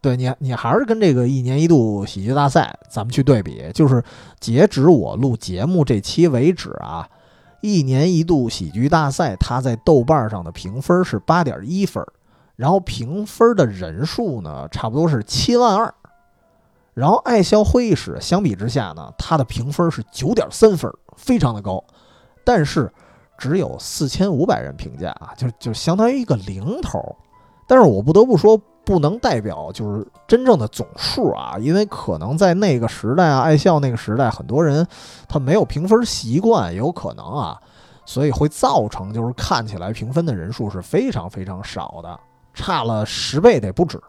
[0.05, 4.05] 对你，你还是跟这个一年一度喜剧大赛咱们去对比，就是
[4.38, 7.09] 截止我录节目这期为止啊，
[7.62, 12.07] 一年一度喜剧大赛它在豆瓣上的评分是八点一分，
[12.55, 15.95] 然后评分的人数呢，差不多是七万二。
[16.93, 21.83] 然后爱笑会议室相比之下呢，它的评分是九点三分，非常的高，
[22.45, 22.93] 但是
[23.38, 27.17] 只有四千五百人评价啊，就就相当于一个零头。
[27.67, 34.87] 但是我不得不说，不能代表就是真正的总数啊，因为可能在那个时代啊，爱笑那个时代，很多人
[35.29, 37.61] 他没有评分习惯，有可能啊，
[38.05, 42.18] 所以会造成就是看起来评分的人数是非常非常少的，
[42.53, 44.01] 差了十倍得不止。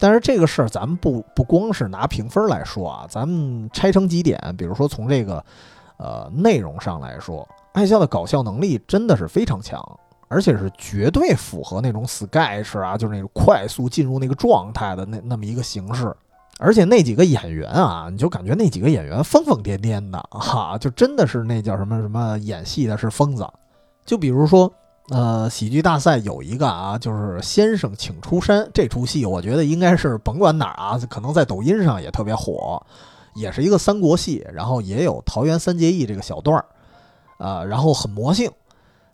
[0.00, 5.44] 但是这个事儿，咱们不不光是拿评分来说啊，咱们拆成几点，比如说从这个，
[5.96, 9.82] 呃，内容上来说，爱笑的搞笑能力真的是非常强，
[10.28, 16.14] 而且是绝对符合那种 sketch 啊，就是那种快速进入那个状态的那那么一个形式。
[16.58, 23.46] 而且那几个演员啊，你就感觉那几个演员疯疯癫癫的哈，就真的是那叫什么什么演戏的是疯子。
[24.04, 24.72] 就比如说。
[25.10, 32.78] 呃，喜剧大赛有一个啊，就是先生请出山这出戏，我觉得应该是甭管哪儿啊，可能在抖音上也特别火，
[33.34, 36.66] 也是一个三国戏，然后也有桃园三结义这个小段儿，
[37.38, 38.50] 啊，然后很魔性。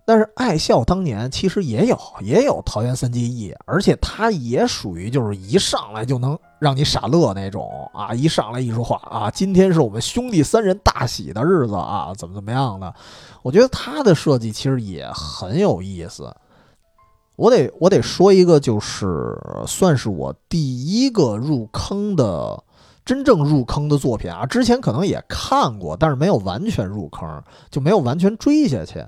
[0.07, 12.95] 但是爱笑当年其实也有也有桃园三结义，而且他也属于就是一上来就能让你傻乐那种啊，一上来一说话啊，今天是我们兄弟三人大喜的日子啊，怎么怎么样的？
[13.43, 16.35] 我觉得他的设计其实也很有意思。
[17.37, 19.37] 我得我得说一个，就是
[19.67, 22.63] 算是我第一个入坑的
[23.05, 29.05] 真正入坑的作品啊，之前可能也看过，但是没有完全入坑，就没有完全追下去。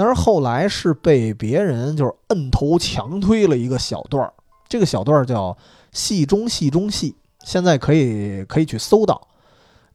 [0.00, 4.32] 但是后来是被别人就是摁头强推了一个小段儿，
[4.66, 5.54] 这个小段儿叫
[5.92, 9.28] “戏中戏中戏”，现在可以可以去搜到。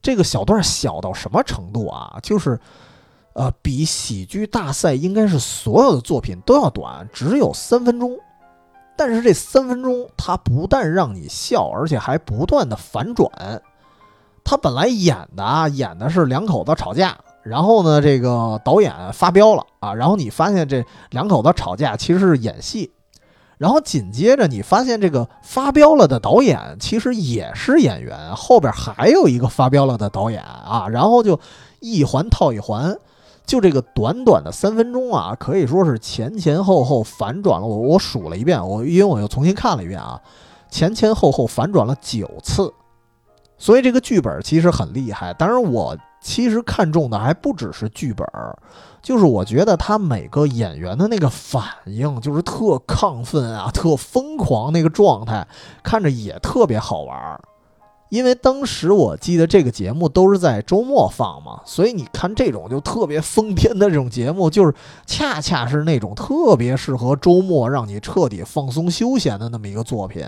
[0.00, 2.20] 这个小段小到什么程度啊？
[2.22, 2.56] 就是，
[3.32, 8.16] 呃，比喜剧大赛应该是所有的作品都要短，只有三分钟。
[8.96, 13.28] 但是这三分钟，它不但让你笑，而且还不断的反转。
[14.44, 17.18] 他本来演的啊，演的是两口子吵架。
[17.48, 19.94] 然后呢，这个导演发飙了啊！
[19.94, 22.90] 然后你发现这两口子吵架其实是演戏，
[23.56, 30.88] 然后紧接着你发现这个发飙了的导演其实也是演员，后边还有一个发飙了的导演啊！
[30.90, 31.38] 然后就
[31.78, 32.96] 一环套一环，
[33.46, 37.66] 就这个短短的三分钟啊，可以说是前前后后反转了。
[37.66, 40.20] 我我数了一遍，我因为我又重新看了一遍啊，
[40.68, 42.74] 前前后后反转了九次，
[43.56, 45.32] 所以这个剧本其实很厉害。
[45.32, 45.96] 当然我。
[46.26, 48.26] 其实看中的还不只是剧本，
[49.00, 55.46] 就是我觉得他每个演员的那个反应，就是特亢奋啊，特疯狂那个状态，
[55.84, 57.40] 看着也特别好玩。
[58.08, 64.74] 因为当时我记得这个节目都是在周末放嘛，所以你看这种就特别疯癫的这种节目，就是
[65.06, 70.26] 恰恰是那种特别适合周末让你彻底放松休闲的那么一个作品。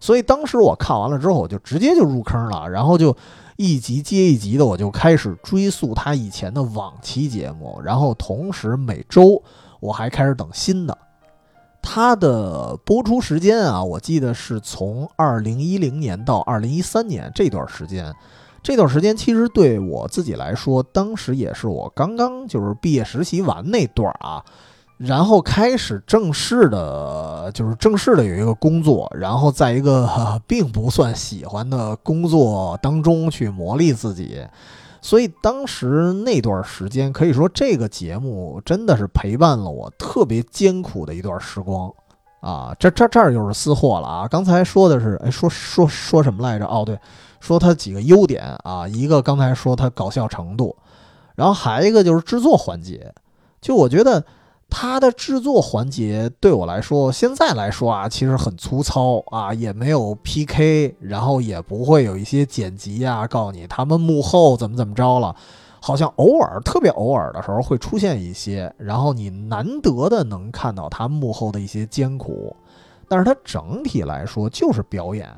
[0.00, 3.16] 所以当时我看完了之后，我就直接就入坑了，然后就。
[3.60, 9.42] 一集接一集的，我就开始追溯他以前的往期节目，然后同时每周
[9.80, 10.96] 我还开始等新的。
[11.82, 18.14] 他的播出时间啊，我记得是从二零一零年到二零一三年这段时间。
[18.62, 24.44] 这段时间其实对我自己来说，当时也是我刚刚就是毕业实习完那段啊。
[24.98, 30.08] 然后开始正式的，就是正式的有一个工作，然后在一个
[30.44, 34.44] 并不算喜欢的工作当中去磨砺自己，
[35.00, 41.94] 所以当时那段时间可以说这个节目真的是陪伴了我特别艰苦的一段时光
[42.40, 42.74] 啊！
[42.76, 44.26] 这这这儿又是私货了啊！
[44.26, 46.66] 刚才说的是，哎，说说说什么来着？
[46.66, 46.98] 哦，对，
[47.38, 50.74] 说它几个优点啊，一个刚才说它搞笑程度，
[51.36, 53.14] 然后还一个就是制作环节，
[53.60, 54.24] 就我觉得。
[54.70, 65.34] 它的制作环节对我来说，现在来说啊，其实很粗糙啊，也没有 PK，然后也不会有一些剪辑啊，告诉你他们幕后怎么怎么着了。
[65.80, 72.54] 好像偶尔特别偶尔的时候会出现一些，然后你难得的能看到他幕后的一些艰苦，
[73.08, 75.28] 但是它整体来说就是表演，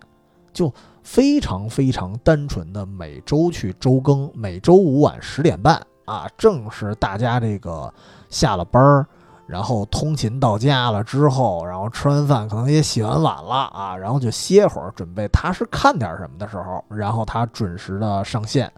[0.53, 0.73] 就
[1.03, 7.93] 非常非常单纯的每周去周更，每周五晚十点半啊，正是大家这个
[8.31, 9.07] 下了班儿，
[9.51, 18.71] 然后通勤到家了之后，然后吃完饭可能也洗完碗了啊，然后就歇会儿，准备踏实看点什么的时候，然后他准时的上线。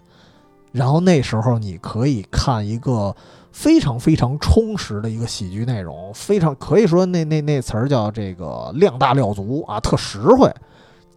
[0.72, 3.14] 然后那时候你可以看一个
[3.52, 10.50] 非常非常充实的一个喜剧内容，非常可以说那那那词儿叫这个量大料足啊，特实惠，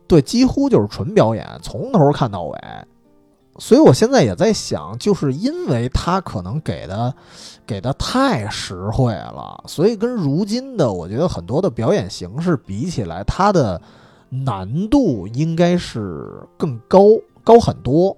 [0.07, 2.59] 对，几乎就是纯表演，从头看到尾。
[3.57, 7.15] 所以我现在也在想，就是因为他可能给的
[7.65, 13.81] 给的太实惠了，所以跟如今的我觉得很多的表演形式比起来，它的
[14.29, 17.01] 难度应该是更高
[17.43, 18.15] 高很多，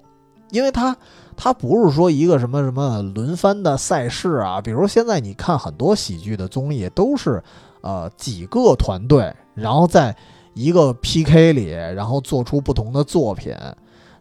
[0.52, 0.96] 因为它。
[1.40, 7.44] 它不是说一个什么什么轮番的赛事啊，比如现在你看很多喜剧的综艺都是，
[7.82, 10.18] 呃几个团队，然后在
[10.56, 13.56] 一个 PK 里，然后做出不同的作品。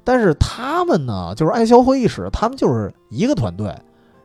[0.05, 3.75] 但是他们呢，就是爱笑会议室，他们就是一个团队，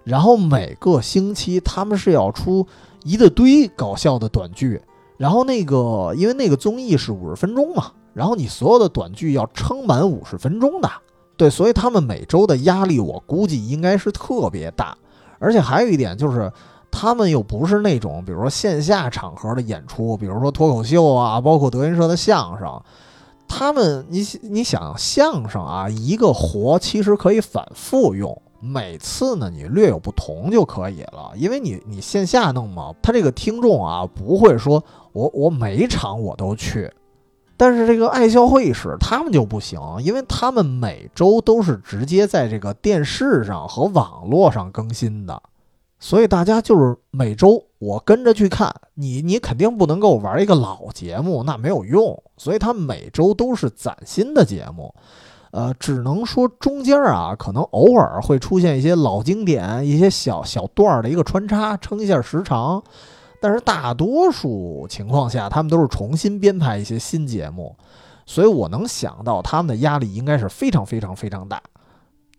[0.03, 2.65] 然后每个星期他们是要出
[3.03, 4.81] 一大堆搞笑的短剧，
[5.17, 10.89] 然后那个因为那个综艺是五十分钟嘛，然后你所有的短剧要撑满五十分钟的。
[11.37, 14.95] 对，所以他们每周的压力，我估计应该是特别大，
[15.39, 16.51] 而且还有一点就是，
[16.91, 22.79] 他们又不是那种，比如说线下场合的演出，比如说脱口秀啊，包括德云社的相声，
[23.47, 36.89] 他们，你你想相声啊，一个活其实可以反复用，每次呢你略有不同就可以了，因为你你线下弄嘛，他这个听众啊不会说我我每场我都去。
[37.57, 45.43] 但是这个爱笑会议室他们就不行，因为他们每周都是直接在这个电视上和网络上更新的，
[45.99, 52.23] 所以大家就是每周我跟着去看你，你肯定不能够玩一个老节目，那没有用。
[52.35, 54.95] 所以他每周都是崭新的节目，
[55.51, 62.81] 呃，只能说中间啊，可能偶尔会出现一些老经典、一些小小段儿的一个穿插，撑一下时长。
[63.39, 67.75] 但是大多数情况下，他们都是重新编排一些新节目，
[68.25, 71.61] 所以我能想到他们的压力应该是非常非常非常大。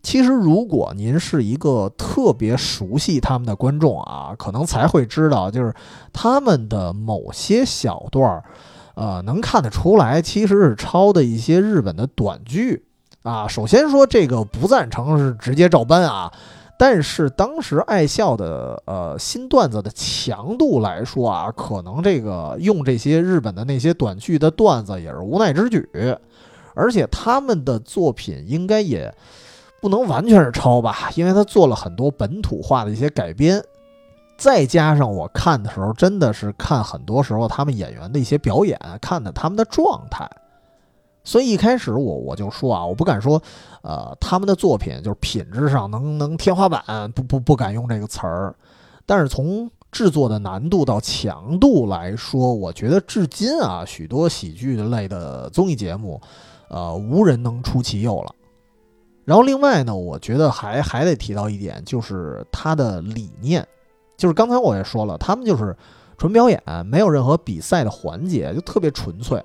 [0.03, 5.75] 其实，如果您是一个特别熟悉他们的观众啊，可能才会知道，就是
[6.13, 8.45] 他们的某些小段儿，
[8.95, 12.85] 呃，能看得出来其实是抄的一些日本的短剧
[13.23, 13.49] 啊。
[13.49, 16.33] 首先说这个不赞成是直接照搬啊。
[16.79, 25.89] 但是当时爱笑的呃新段子的强度来说啊，可能这个用这些日本的那些短剧的段子也是无奈之举，
[26.75, 29.15] 而且他们的作品应该也
[29.81, 33.63] 不能完全是抄吧，因为他做了很多本土化的一些改编，
[34.37, 40.29] 再加上我看的时候真的是看很多时候他们演员的一些表演，看的他们的状态。
[41.25, 43.41] 所以一开始我我就说啊，我不敢说，
[43.83, 48.55] 呃，他们的作品就是品质上能能天花板，不不不敢用这个词儿。
[49.07, 56.21] 但是从制作的难度到强度来说，我觉得至今啊，许多喜剧类的综艺节目，
[56.69, 58.35] 呃，无人能出其右了。
[59.25, 63.67] 然后另外呢，我觉得还还得提到一点，就是他的理念，
[64.17, 65.77] 就是刚才我也说了，他们就是
[66.19, 69.41] 纯表演，没有任何比赛的环节，就特别纯粹。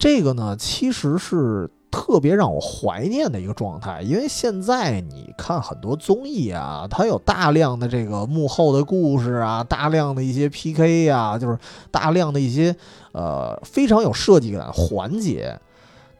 [0.00, 11.58] 这个呢，其实是特别让我怀念的一个状态，因为现在你看很多综艺啊，它有大量的这个幕后的故事啊，大量的一些 PK 呀，就是
[11.90, 12.74] 大量的一些
[13.12, 15.60] 呃非常有设计感环节，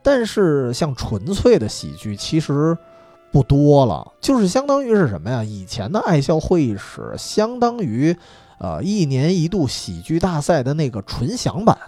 [0.02, 2.76] 但是像纯粹的喜剧其实
[3.32, 5.42] 不多了，就是相当于是什么呀？
[5.42, 8.14] 以前的爱笑会议室相当于
[8.58, 11.78] 呃一年一度喜剧大赛的那个纯享版。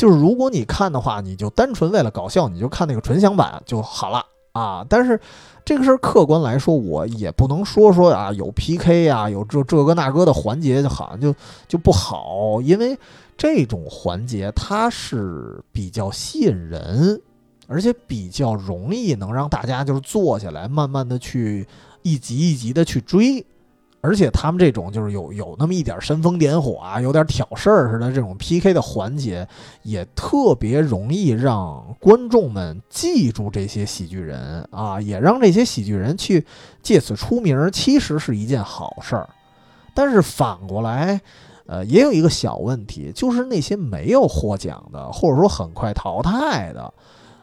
[0.00, 4.82] 就是如果你看的话，你就单纯为了搞笑，你就看那个纯享版就好了啊。
[4.88, 5.20] 但是
[5.62, 11.34] 这个事儿客观来说，我也不能说说啊有 PK 呀，有这这个那个的环节，就好像就
[11.68, 12.98] 就不好，因为
[13.36, 17.20] 这种环节它是比较吸引人，
[17.66, 21.66] 而且比较容易能让大家就是坐下来慢慢的去
[22.00, 23.44] 一集一集的去追。
[24.02, 29.46] 而且他们这种就是有有那么一点煽风点火啊，有点挑事儿似的这种 PK 的环节，
[29.82, 36.46] 也特别容易让观众们记住这些喜剧人啊，也让这些喜剧人去
[36.82, 39.28] 借此出名，其实是一件好事儿。
[39.94, 41.20] 但是反过来，
[41.66, 46.94] 呃，也有一个小问题，就是那些没有获奖的，或者说很快淘汰的，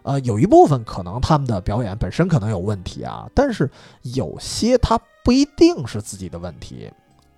[0.02, 3.70] 呃，有一部分可能他们的表演本身可能有问题啊，但是
[4.02, 6.90] 有些他不一定是自己的问题，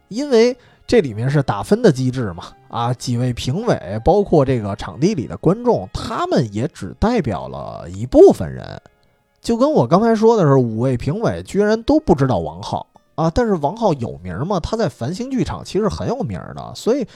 [0.10, 8.80] 因为这里面是打分的机制嘛，啊，几位评委，包括这个场地里的观众，他们也只代表了一部分人。
[9.42, 12.86] 就跟我刚才说的是，五位评委居然都不知道王浩
[13.16, 13.32] 啊！
[13.34, 14.60] 但是王浩有名吗？
[14.60, 17.08] 他在繁星剧场其实很有名的，所以，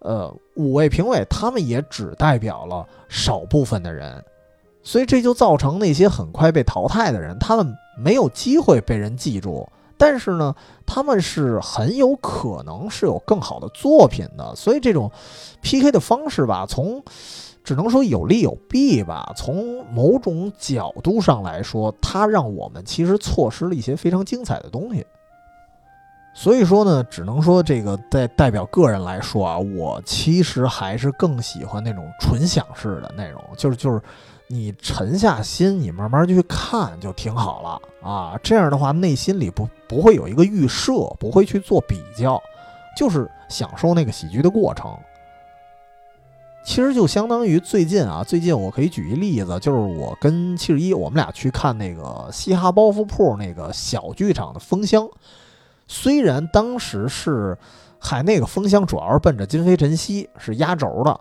[0.00, 4.22] 呃，五位评委他们也只代表了少部分的人，
[4.82, 9.66] 所以这就造成那些很快被淘汰的人，他们没有机会被人记住。
[9.98, 10.54] 但是呢，
[10.86, 15.10] 他们是很有可能是有更好的作品的，所以这种
[15.60, 17.02] PK 的方式吧，从。
[17.64, 19.30] 只能说有利有弊吧。
[19.36, 25.04] 从某种角度上来说，它让我们其实错失了一些非常精彩的东西。
[26.32, 34.00] 所以说呢，只能说这个代代表个人来说啊，我其实还是更喜欢那种纯享式的内容，就是就是
[34.50, 38.40] 你沉下心，你慢慢去看就挺好了啊。
[38.42, 42.42] 这样的话，内心里不不会有一个预设，不会去做比较，
[42.96, 44.90] 就是享受那个喜剧的过程。
[46.64, 55.08] 其实就相当于最近啊，最近我可以举一例子，就是我跟七十一，我们俩去看那个嘻哈包袱铺那个小剧场的封箱。
[55.86, 57.56] 虽然当时是，
[57.98, 61.20] 嗨，那个封箱主要是奔着金飞晨曦是压轴的，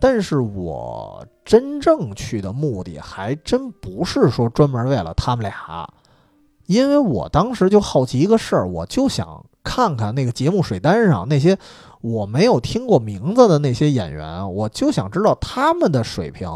[0.00, 5.88] 但是我真正去的目的还真不是说专门为了他们俩，
[6.66, 11.58] 因为我当时就好奇一个事儿，我就想看看那个节目水单上那些。
[12.00, 16.48] 我没有听过名字的那些演员，我就想知道他们的水平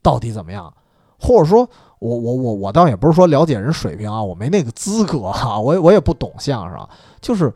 [0.00, 0.72] 到底怎么样，
[1.18, 1.68] 或者说，
[1.98, 6.88] 我我我我倒也不是说了解人水平啊，我没那个资格哈，我我也不懂相声，
[7.20, 7.52] 就是，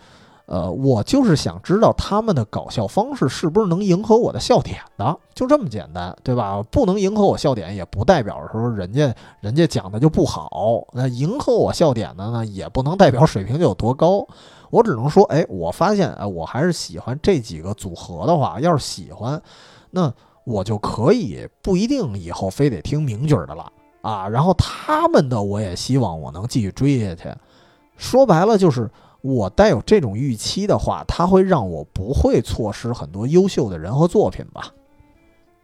[0.50, 6.60] 呃，我就是想知道他们的搞笑方式是不是能迎合我的笑点的，就这么简单，对吧？
[6.72, 14.26] 不能迎合我笑点，也不代表说人家人家讲的就不好，那迎合我笑点的呢，也不能代表水平就有多高。
[14.70, 19.40] 我只能说，哎，我发现，哎，我还是喜欢这几个组合的话，要是喜欢，
[19.92, 23.70] 那我就可以不一定以后非得听名角的了
[24.02, 24.28] 啊。
[24.28, 27.32] 然后他们的，我也希望我能继续追下去。
[27.96, 28.90] 说白了，就是
[29.22, 34.72] 我带有这种预期的话，它会让我不会错失很多优秀的人和作品吧。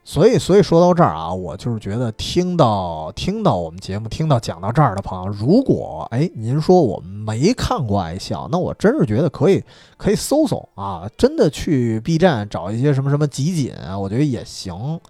[0.08, 9.64] 所以，所以说到这儿啊，我就是觉得听到听到我们节目，听到讲到这儿的朋友，如果哎您说我没看过爱笑，那我真是觉得可以
[9.96, 15.00] 可以搜搜啊，真的去 B 站找一些什么什么集锦啊，我觉得也行。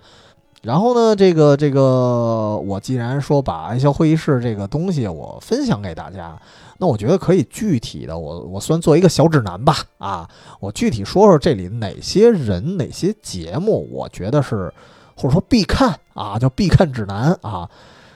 [0.62, 6.36] 然后呢，这个这个，我既然说把爱笑会议室这个东西我分享给大家，
[6.78, 10.28] 那我觉得可以具体的，我我算做一个小指南吧啊，
[10.58, 14.72] 我具体说说这里哪些人哪些节目，我觉得是
[15.14, 17.68] 或者说必看啊，叫必看指南啊。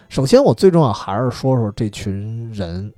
[0.08, 2.92] 首先，我最重要还是说说这群人。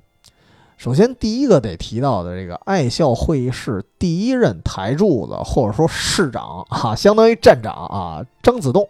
[0.77, 8.89] 首先，第一个得提到的这个爱笑会议室第一任台柱子或者说市长啊，相当于站长啊，张子栋。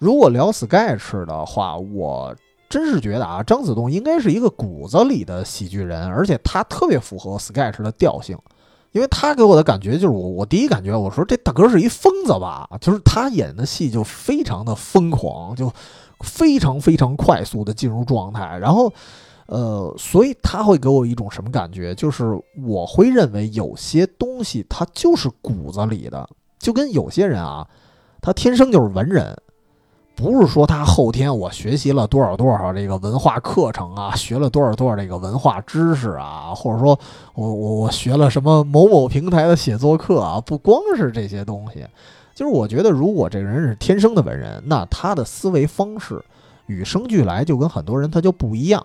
[0.00, 2.34] 如果聊 sketch 的话，我
[2.70, 8.34] 真是觉得啊，张子栋应该是一个骨子里的喜剧人，而且他特别符合 sketch 的调性，
[8.92, 15.70] 因为他给我的感觉就是我我第一感觉，我说这大哥是一疯子吧，就是他演的戏就非常的疯狂，就
[16.20, 18.90] 非常非常快速的进入状态，然后
[19.48, 21.94] 呃，所以他会给我一种什么感觉？
[21.94, 22.24] 就是
[22.66, 26.26] 我会认为有些东西他就是骨子里的，
[26.58, 27.68] 就跟有些人啊，
[28.22, 29.36] 他天生就是文人。
[30.20, 36.98] 不是说他后天我学习了多少多少这个文化课程啊，学了多少多少这个文化知识啊，或者说
[37.34, 41.86] 我我我学了什么某某平台的写作课啊，不光是这些东西，
[42.34, 46.22] 就是我觉得如果这个人是天生的文人，那他的思维方式
[46.66, 48.84] 与生俱来就跟很多人他就不一样。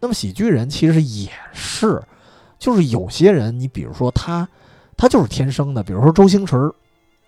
[0.00, 2.02] 那么喜剧人其实也是，
[2.58, 4.48] 就是有些人，你比如说他，
[4.96, 6.72] 他就是天生的，比如说周星驰。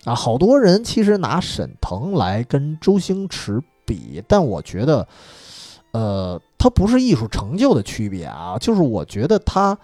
[0.05, 5.07] 啊，好多人其实拿沈腾来跟周星驰比，但我觉得，
[5.91, 9.77] 呃，他不是艺术成就的区别啊，就是我觉得他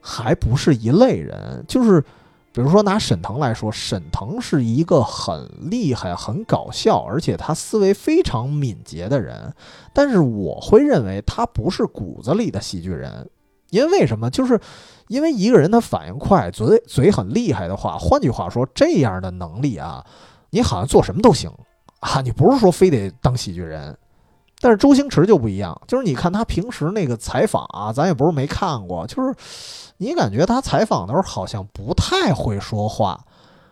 [0.00, 1.64] 还不是一类人。
[1.66, 2.02] 就是
[2.52, 9.54] 比如说拿沈腾来说，沈腾是一个很厉害、很搞笑，而且他思维非常敏捷的人，
[9.94, 13.26] 但是我会认为他不是骨子里的喜剧人。
[13.72, 14.30] 因为什么？
[14.30, 14.60] 就是
[15.08, 20.04] 因为一个人他反应快，嘴嘴很厉害的话，换句话说，这样的能力啊，
[20.50, 21.50] 你好像做什么都行
[22.00, 23.96] 啊，你不是说非得当喜剧人。
[24.60, 29.34] 但是周星驰就不一样，就是你看他平时那个采访啊，咱也不是没看过，就是
[29.96, 33.24] 你感觉他采访的时候好像不太会说话，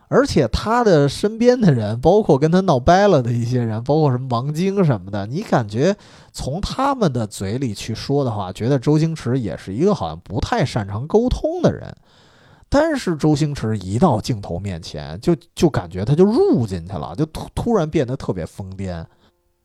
[0.09, 5.94] 而且他的身边的人，包括跟他闹掰了的一些人，包括什么王晶什么的，你感觉
[6.33, 11.95] 从他们的嘴里去说的话，觉得周星驰也是一个好像不太擅长沟通的人。
[12.68, 19.05] 但是周星驰一到镜头面前，就就感觉他就入进去了，就突突然变得特别疯癫，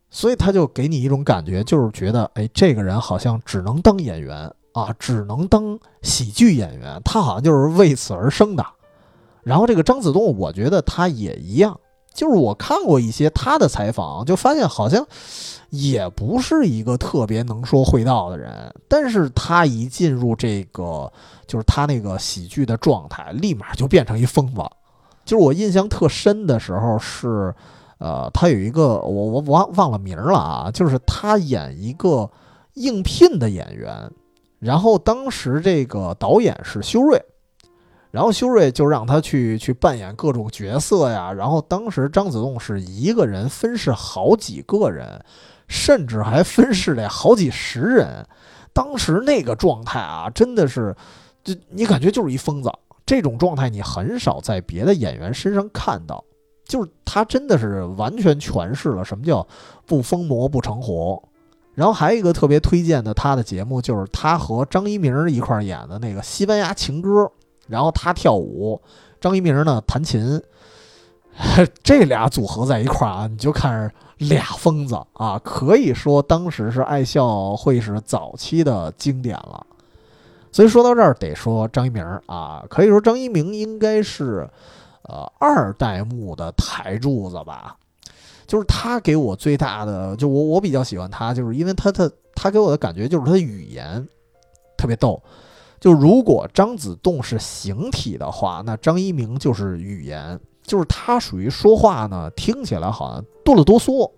[0.09, 8.66] 所以他就给你一种感觉，就是觉得，哎，这个人好像只能当演员啊，只能当喜剧演员，他好像就是为此而生的。
[9.43, 11.80] 然后这个张子栋，我觉得他也一样，
[12.16, 15.05] 就是我看过一些他的采访，就发现好像
[15.70, 21.11] 也不是一个特别能说会道的人，但是他一进入这个。
[21.47, 24.63] 就是他那个喜剧的状态，立马就变成一疯子。
[25.24, 27.53] 就是我印象特深的时候是，
[27.99, 32.28] 呃，他有一个我我忘忘了名了啊，就是他演一个
[32.74, 34.11] 应聘的演员，
[34.57, 37.24] 然后当时这个导演是修睿，
[38.16, 41.34] 然后修睿就让他去去扮演各种角色呀。
[41.34, 45.22] 然后当时张子栋是一个人分饰好几个人，
[45.68, 48.26] 甚至还分饰了好几十人。
[48.72, 50.95] 当时那个状态啊，真的是。
[51.43, 52.72] 就你感觉就是一疯子，
[53.05, 56.24] 这种状态你很少在别的演员身上看到，
[56.68, 59.47] 就是他真的是完全诠释了什么叫
[59.86, 61.22] 不疯魔不成活。
[61.76, 67.32] 然后还有一个特别推荐的他的节目，就是他和张一鸣一块演的那个西班牙情歌，
[67.68, 68.82] 然后他跳舞，
[69.20, 70.41] 张一鸣呢弹琴，
[71.84, 79.66] 这俩组合在一块儿啊，你就看俩疯子啊，可以说当时是爱笑会是早期的经典了。
[80.51, 84.49] 所以说到这儿，得说张一鸣啊，可以说张一鸣应该是，
[85.01, 87.76] 呃，二代目的台柱子吧。
[88.47, 94.07] 就是他给我最大的，就我我比较喜欢他，就是因为他他他给我的感觉就是他的语言
[94.78, 95.22] 特别逗。
[95.86, 104.09] 就如果张子栋是形体的话，那张一鸣就是语言，就是他属于说话呢，听起来好像哆了哆嗦，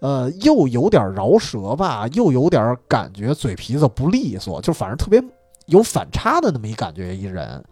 [0.00, 5.22] 呃，又有点饶舌吧，又有点感觉嘴皮子不利索，就反正特别。
[5.66, 7.62] 有反差的那么一感觉，一人，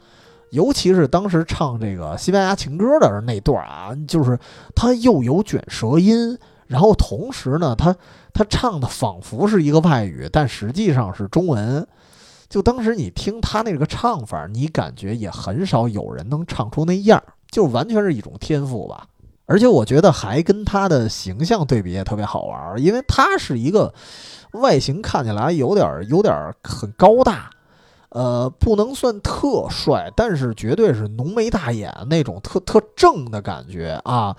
[0.51, 4.39] 尤其是当时唱这个西班牙情歌的那段啊，就是
[4.75, 7.97] 他又有卷舌音，然后同时呢，他
[8.35, 11.89] 他唱的仿佛是一个外语，但实际上是中文。
[12.49, 19.07] 就当时你听他那个唱法，你感觉也很少有人能唱出那样，就完全是一种天赋吧。
[19.47, 23.95] 而且我觉得还跟他的形象对比也特别好玩，因为他是一个
[24.53, 27.51] 外形看起来有点有点很高大。
[28.11, 34.35] 呃，不能算特帅，但是绝对是浓眉大眼那种特特正的感觉啊，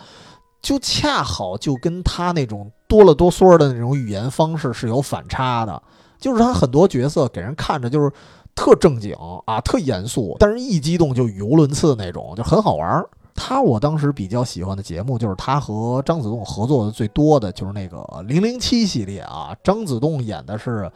[0.62, 5.84] 就恰好就跟他那种哆了哆嗦的那种语言方式是有反差的，
[6.20, 8.12] 就是他很多角色给人看着就是
[8.56, 9.16] 特正经
[9.46, 13.04] 啊，特严肃，但是一激动就语无伦次那种，就很好玩。
[13.36, 20.92] 他我当时比较喜欢的节目就是他和张子栋合作的最多的就是那个零零七系列啊，张子栋演的是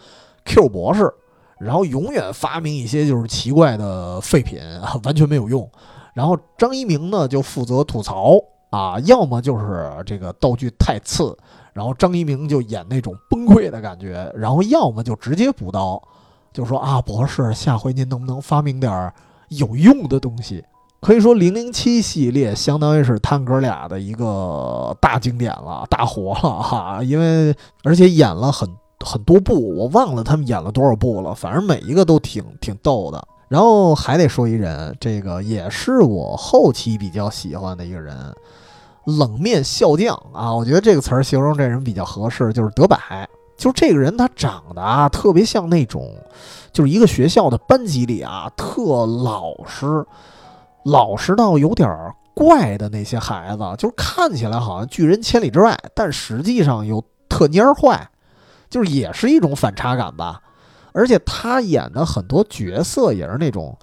[0.45, 1.13] Q 博士。
[1.59, 4.59] 然后永远发明一些就是奇怪的废品，
[5.03, 5.69] 完全没有用。
[6.15, 8.35] 然后张一鸣呢就负责吐槽
[8.71, 11.37] 啊，要么就是这个道具太次，
[11.73, 16.01] 然后张一鸣就演那种崩溃的感觉，然后要么就直接补刀，
[16.53, 19.11] 就说啊博士，下回您能不能发明点
[19.49, 20.63] 有用的东西？
[20.99, 28.69] 可以说零零七系列相当于是他们哥俩的一个大经典了，大火了 哈，因为而且演了很。
[29.03, 33.19] 很多部我忘了他们演了多少部了，反正每一个都挺挺逗的。
[33.47, 38.15] 然后还得说一人，这个也是我后期比较喜欢的一个人，
[39.05, 42.97] 冷面笑匠啊，我觉得这个词儿形容这人比较合适，就是德柏。
[43.57, 46.15] 就这个人他长得啊，特别像那种，
[46.73, 50.05] 就是一个学校的班级里啊，特老实，
[50.83, 51.89] 老实到有点
[52.33, 58.07] 怪的那些孩子，就是看起来好像拒人千里之外，但实际上又特蔫坏。
[58.69, 60.41] 就是也是一种反差感吧，
[60.93, 63.77] 而且他演的很多角色也是那种，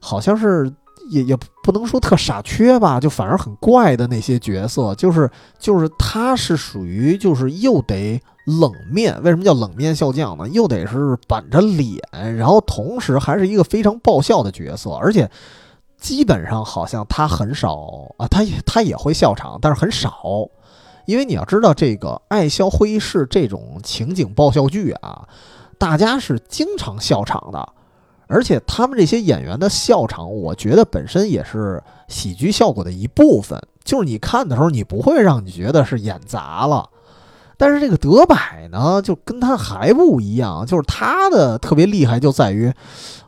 [0.00, 0.72] 好像是
[1.10, 10.48] 也也不能说特傻缺吧，就反而很怪的那些角色，就是就是他是属于就是又得冷面，为什么叫冷面笑匠呢？
[10.48, 12.00] 又得是板着脸，
[12.36, 15.30] 然后同时还是一个非常爆笑的角色，而且
[15.98, 17.76] 基本上好像他很少
[18.16, 20.48] 啊，他也他也会笑场，但是很少。
[21.06, 25.26] 因为你要知道，这个爱笑会议室这种情景爆笑剧啊，
[25.76, 27.68] 大家是经常笑场的，
[28.30, 33.60] 而且他们这些演员的笑场，我觉得本身也是喜剧效果的一部分。
[33.82, 36.88] 就是你看的时候，你不会让你觉得是演砸了，
[37.56, 38.36] 但是这个德柏
[38.70, 42.72] 呢，就跟他还不一样，就是他的特别厉害就在于，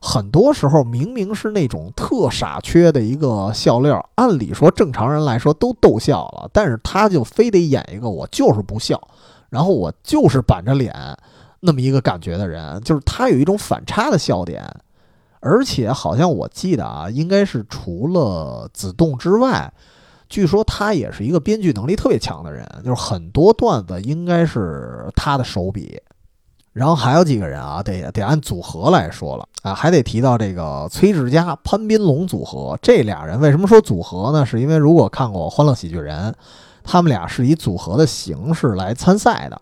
[0.00, 9.00] 很多时候明明是那种特傻缺的一个笑料，按理说正常人来说都逗笑了，但是他就非得演一个我就是不笑，
[9.50, 10.94] 然后我就是板着脸
[11.60, 14.64] 那么一个感觉的人，就是他有一种反差的笑点，
[15.42, 19.72] 而且好像我记得啊，应该是除了子栋之外。
[20.28, 26.00] 据说他也是一个编剧能力特别强的人，就是很多段子应该是他的手笔。
[26.72, 32.78] 然后还有几个人啊，得得按组合来说了啊，还得提到这个崔志佳、潘斌龙组合。
[32.80, 34.46] 这俩人为什么说组合呢？
[34.46, 36.32] 是因为如果看过《欢乐喜剧人》，
[36.82, 39.60] 他们俩是以组合的形式来参赛的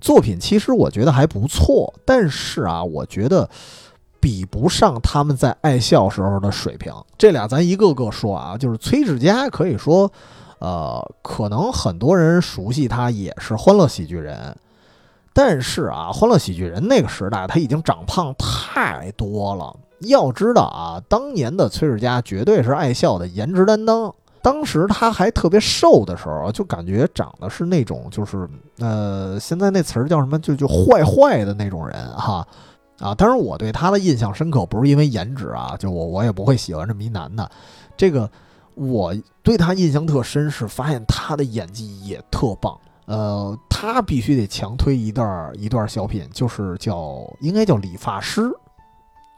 [0.00, 1.94] 作品，其实我觉得还不错。
[2.04, 3.48] 但是啊，我觉得。
[4.20, 6.92] 比不上他们在爱笑时候的水平。
[7.16, 10.10] 这俩咱一个个说啊，就是崔志佳，可以说，
[10.58, 14.54] 呃，可能很多人熟悉他也是《欢乐喜剧人》，
[15.32, 19.74] 但是啊，《欢乐喜剧人》那个时代他已经长胖太多了。
[20.02, 24.14] 要知道啊，当年的崔志佳绝对是爱笑的颜值担当。
[24.40, 28.48] 当时他还特别瘦的时候，就感觉长得是那种，就是
[28.78, 30.38] 呃，现在那词儿叫什么？
[30.38, 32.46] 就就坏坏的那种人哈。
[32.98, 37.50] 啊当然我对他的印象深刻，不是因为颜值啊，就我我也不会喜欢这么一男的。
[37.96, 38.30] 这个
[38.74, 42.78] 我对他印象特深，是发现他的演技也特棒。
[43.06, 48.50] 呃，他必须得强推一段一段小品，就是叫应该叫理发师。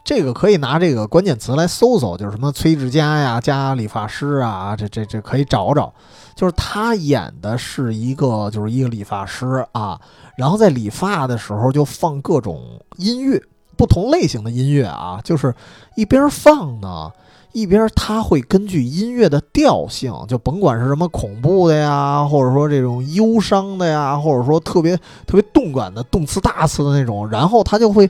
[0.03, 5.93] 这个可以拿这个关键词来搜搜，就是什么崔志佳呀加理发师啊，这这这可以找找。
[6.35, 10.01] 就是他演的是一个就是一个理发师啊，
[10.35, 13.41] 然后在理发的时候就放各种音乐。
[13.77, 15.53] 不同类型的音乐啊，就是
[15.95, 17.11] 一边放呢，
[17.51, 24.95] 一边他会根据音乐的调性，就甭管是什么恐怖的呀，或者说这种忧伤的呀，或者说特别
[25.25, 28.09] 特别动感的动次大次的那种，然后他就会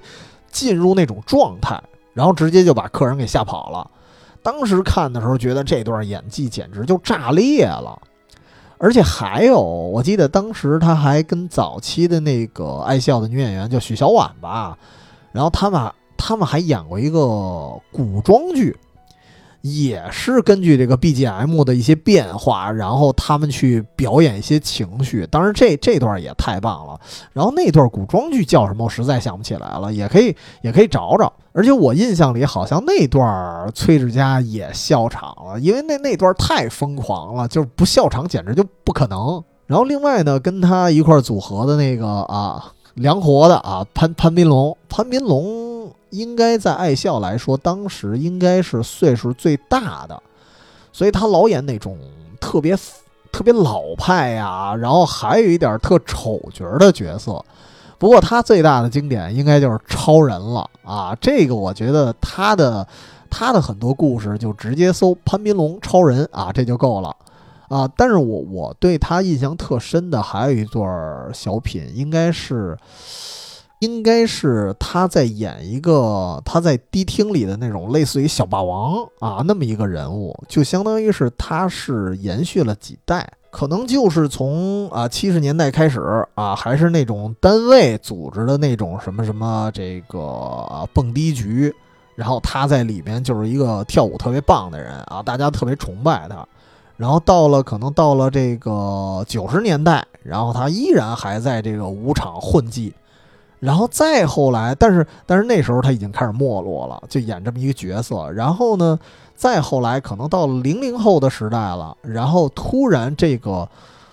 [0.52, 1.82] 进入那种状态，
[2.14, 3.90] 然后直接就把客人给吓跑了。
[4.44, 7.98] 当时看的时候觉得这段演技简直就炸裂了，
[8.78, 14.78] 而且还有，我记得当时他还跟早期的那个爱笑的女演员叫许小婉吧。
[15.32, 18.78] 然后他们他们还演过一个古装剧，
[19.62, 25.26] 也是根据这个 BGM 的一些变化，然后他们去表演一些情绪。
[25.28, 27.00] 当然，这这段也太棒了。
[27.32, 28.86] 然后那段古装剧叫什么？
[28.86, 31.32] 我实在想不起来了，也可以也可以找找。
[31.54, 39.44] 而且我印象里好像那段崔志佳也笑场了，因为那那段太疯狂了，就是不笑场简直就不可能。
[39.66, 42.74] 然后另外呢，跟他一块组合的那个啊。
[42.96, 50.22] 凉活的啊，潘潘斌龙，潘斌龙应该在爱笑来说，当时应该是岁数最大的，
[50.92, 51.98] 所以他老演那种
[52.40, 52.78] 特别
[53.32, 57.44] 特别老派呀，然后还有一点特丑角的角色。
[57.98, 62.86] 不过他最大的经典应该就是超人了啊，这个我觉得他的
[63.30, 67.16] 他的很多故事就直接搜潘斌龙超人啊，这就够了。
[67.72, 67.90] 啊！
[67.96, 72.78] 但是我我对他印象特深的还有一段小品，应该是，
[73.80, 86.02] 应该是他在演一个他在迪厅里的那种类似于小霸王啊那么一个人物，就相当于是他是延续了几代，可能就是从啊七十年代开始
[86.36, 91.74] 啊，还是那种单位组织的那种什么什么这个蹦迪局，
[92.16, 96.46] 然后他在里面就是一个跳舞特别棒的人啊，大家特别崇拜他。
[97.02, 102.94] 然后到了，可能到了这个九十年代，然后他依然还在这个舞场混迹，
[103.60, 108.30] 然后再后来，但是但是那时候他已经开始没落了，就演这么一个角色。
[108.30, 109.00] 然后呢，
[109.36, 113.68] 再后来可能到了零零后的时代了，然后突然这个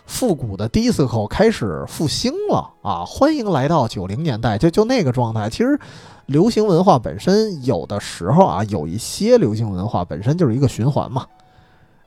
[0.07, 3.05] 复古的 disco 开始复兴了啊！
[3.07, 5.51] 欢迎来到九零年代，就就那个状态。
[5.51, 5.79] 其实
[6.25, 11.27] 流行文化本身有的时候啊，有一些流行文化本身就是一个循环嘛。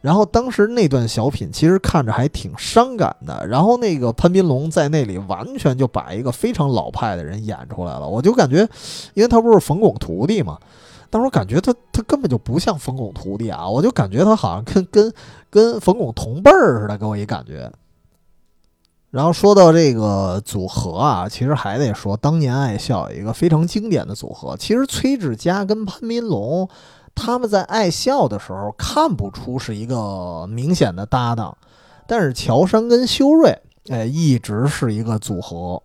[0.01, 8.67] 然后当时那段小品其实看着还挺伤感的，然后那个潘斌龙在那里完全就把一个非常老派的人演出来了，我就感觉，
[9.13, 10.57] 因为他不是冯巩徒弟嘛，
[11.11, 15.13] 但是我感觉他他根本就不像冯巩徒弟啊，我就感觉他好像跟跟
[15.51, 17.71] 跟冯巩同辈儿似的，给我一感觉。
[19.11, 26.67] 然后说到这个组合啊，其实还得说当年爱笑有一个非常经典的组合，其实崔志佳跟潘斌龙。
[27.16, 31.57] 他们在爱笑的时候看不出是一个明显的搭档，
[32.07, 33.57] 但是乔杉跟修睿，
[33.89, 35.82] 哎，一直是一个组合。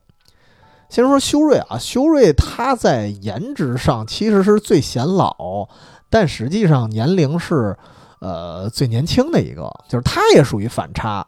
[0.89, 5.69] 先说修睿啊，修睿他在颜值上其实是最显老，
[6.09, 7.77] 但实际上年龄是
[8.21, 11.27] 呃最年轻的一个，就是他也属于反差。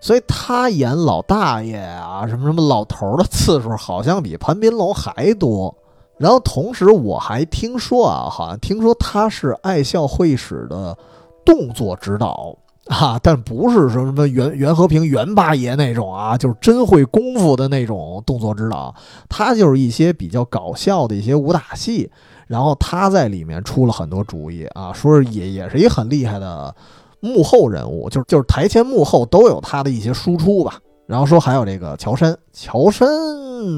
[0.00, 5.74] 所以他演老大爷啊，什么什么老头的次数好像比潘斌龙还多。
[6.18, 10.96] 然后同时我还听说啊，好像听说他是爱笑会议室的
[11.44, 12.56] 动作指导
[12.88, 18.94] 啊，但不是说什么袁袁和平袁八爷那种啊，就是真会功夫的那种动作指导。
[19.28, 22.10] 他就是一些比较搞笑的一些武打戏，
[22.46, 26.74] 然后他在里面出了很多主意啊，说是也也是一很厉害的。
[27.20, 30.78] 幕后人物就是就是台前幕后都有他的一些输出吧。
[31.08, 33.08] 然后说还有这个乔杉，乔杉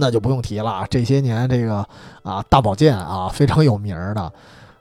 [0.01, 1.87] 那就不用提了，这些年这个
[2.25, 4.33] 啊大保健啊非常有名的。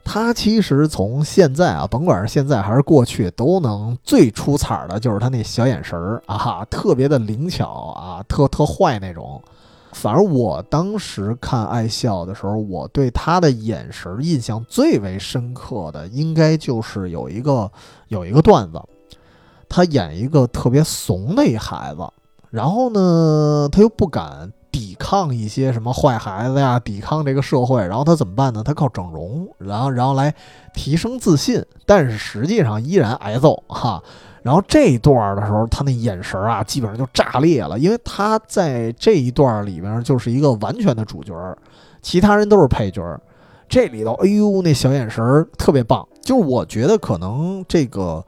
[0.04, 9.40] 他其实从现在啊，甭管是现在还是过去，都能最出彩的就是他那小眼神儿啊，特别的灵巧啊，特特坏那种。
[9.92, 17.72] 反正我当时看爱笑的时候，我对他的眼神印象最为深刻的，应该就是有一个
[18.08, 18.82] 有一个段子，
[19.68, 22.02] 他演一个特别怂的一孩子，
[22.50, 28.64] 然后呢，他又不敢抵抗一些什么坏孩子呀，抵抗这个社会，然后他怎么办呢？
[28.64, 30.34] 他靠整容，然后然后来
[30.74, 34.02] 提升自信，但是实际上依然挨揍哈。
[34.42, 41.36] 然后这一段的时候，他那眼神啊，基本上就炸裂了，因为他在这一段里边就是一个完全的主角，
[42.02, 43.04] 其他人都是配角。
[43.68, 46.08] 这里头，哎呦，那小眼神特别棒。
[46.22, 48.24] 就是我觉得可能这个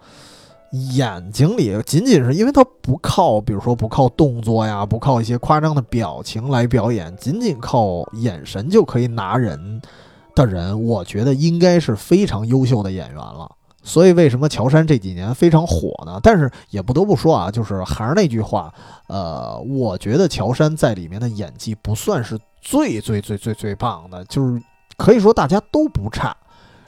[0.72, 9.82] 眼睛里仅仅是因为他不靠，比如说不靠动作呀，不靠一些夸张的表情来表演，仅仅靠眼神就可以拿人
[10.34, 13.52] 的人，我觉得应该是非常优秀的演员了。
[13.84, 16.20] 所以，为什么乔杉这几年非常火呢？
[16.22, 18.72] 但是也不得不说啊，就是还是那句话，
[19.08, 24.62] 呃，我觉得乔杉在里面的演技不算是最最最最最棒的，就是
[24.98, 26.38] 可以说大家都不差，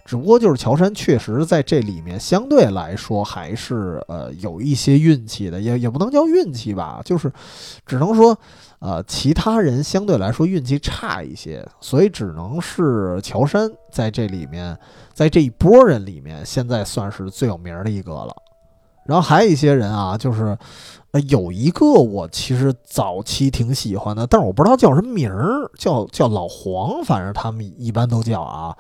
[0.06, 7.32] 只不过就是乔杉确实在这里面相对来说还是呃有一些运气的，也也不能叫运气吧，就是
[7.86, 8.38] 只能说。
[8.86, 14.78] 呃，其他人相对来说运气差一些，所以只能是乔杉在这里面，
[15.14, 18.36] 在这一波人里面，现在算是最有名的一个了。
[19.06, 20.58] 然后还有一些人啊，就是
[21.12, 28.76] 呃，有一个我其实早期挺喜欢的，但是我不知道叫什么名儿，叫叫老黄，反正他们一般都叫啊，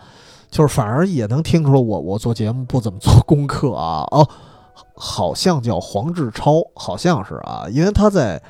[0.53, 4.05] 就是反而也能听出来我我做节目不怎么做功课啊。
[4.13, 4.29] 哦，
[4.95, 8.41] 好像叫黄志超，好像是啊，因为他在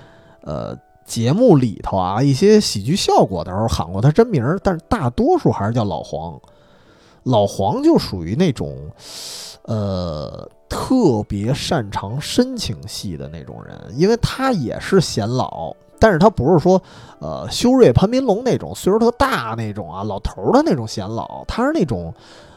[0.42, 0.78] 呃。
[1.06, 6.40] 节目里头啊，一些喜剧效果的时候喊过他真名，但是大多数还是叫老黄。
[7.24, 8.90] 老黄就属于那种，
[9.64, 16.84] 呃，特别擅长深情戏的那种人，因为他也是显老，但是他不是说，
[17.20, 22.14] 呃，修睿、潘斌龙那种岁数特大那种啊，老头的那种显老，他是那种，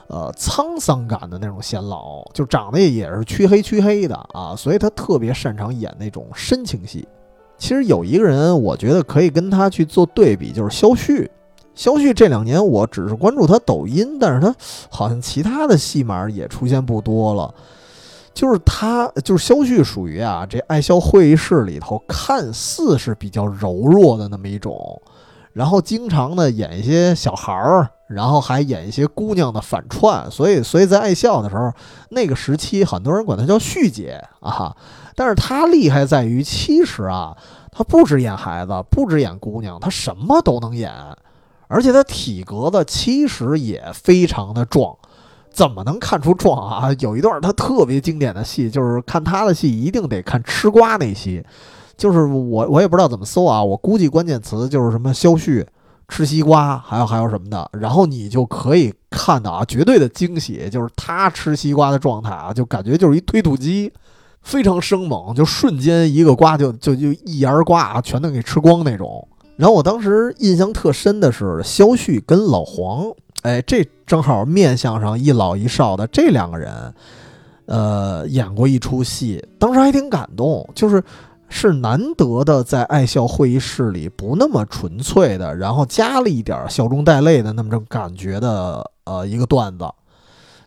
[0.09, 7.07] 呃，沧桑感的那种显老，就长得也是黢黑黢黑的啊，所以他特别擅长演那种深情戏。
[7.57, 11.31] 其实有一个人，我觉得可以跟他去做对比，就是肖旭。
[11.77, 14.53] 肖旭这两年我只是关注他抖音，但是他
[14.91, 17.55] 好像其他的戏码也出现不多了。
[18.37, 25.01] 就是他，就是肖旭，属于啊这爱笑会议室里头看似是比较柔弱的那么一种，
[25.55, 31.73] 然后经常的演一些小孩儿，然后还演一些姑娘的反串，所以所以在爱笑的时候，
[32.11, 34.77] 那个时期很多人管他叫旭姐啊。
[35.15, 37.35] 但是他厉害在于，其实啊，
[37.73, 40.93] 他不止演孩子，不止演姑娘，他什么都能演，
[41.69, 44.95] 而且他体格子其实也非常的壮。
[45.57, 46.95] 怎么能看出壮啊？
[47.01, 51.43] 有一段他特别经典的戏，就是看他的戏一定得看吃瓜那戏，
[51.97, 55.67] 就是我我也不知道怎么搜啊，我估计关键词就是什么肖旭
[56.09, 63.91] 吃西瓜，还有还有什么的，然后你就可以看到啊，绝对的惊喜，就是他吃西瓜的状态啊，就感觉就是一推土机。
[64.43, 69.27] 非常生猛，就瞬间一个瓜就就就一牙瓜啊全都给吃光那种。
[69.57, 73.07] 然后我当时印象特深的是肖旭跟老黄，
[73.47, 76.95] 哎，这正好面相上一老一少的这两个人，
[77.67, 81.01] 呃，演过一出戏，当时还挺感动，就是
[81.49, 89.89] 是难得的在爱笑会议室里不那么纯粹的，然后加了一点笑中带泪的那么种感觉的呃一个段子，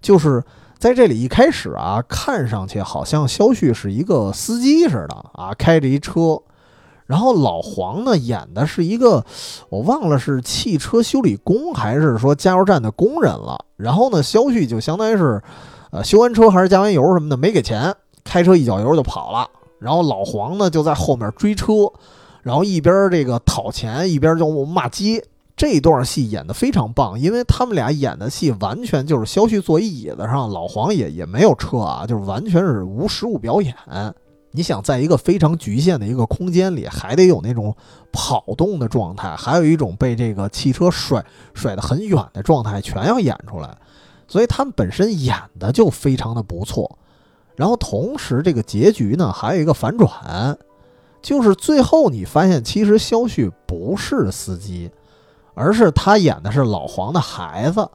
[0.02, 0.42] 就是。
[0.80, 6.42] 在这里一开始啊，看上去好像肖旭是一个司机似的啊，开着一车，
[7.10, 9.26] 然后老黄呢演的是一个，
[9.70, 13.66] 我忘了是汽车修理工还是说加油站的工人了。
[13.78, 15.42] 然后呢，肖旭就相当于是，
[15.90, 17.92] 呃，修完车还是加完油什么的没给钱，
[18.24, 19.50] 开车一脚油就跑了。
[19.80, 21.92] 然后老黄呢就在后面追车，
[22.44, 25.26] 然后一边这个讨钱，一边就骂街。
[25.58, 33.74] 这段戏演得非常棒，因为他们俩演的戏完全就是肖旭坐一椅子上，老黄也也没有车啊，就是完全是无实物表演。
[34.52, 37.76] 你想在一个非常局限的一个空间里，还得有那种
[38.12, 41.24] 跑动的状态，还有一种被这个汽车甩
[41.54, 43.78] 甩得很远的状态，全要演出来。
[44.28, 46.98] 所以他们本身演的就非常的不错。
[47.56, 50.58] 然后同时，这个结局呢，还有一个反转，
[51.22, 54.90] 就是最后你发现，其实肖旭不是司机，
[55.54, 57.90] 而是他演的是老黄的孩子，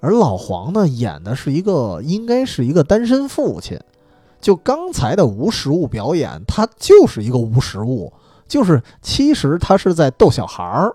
[0.00, 3.78] 而老黄呢，演的是一个应该是一个单身父亲。
[4.42, 8.12] 就刚才的无实物表演，它就是一个无实物，
[8.46, 10.94] 就是其实他是在逗小孩儿，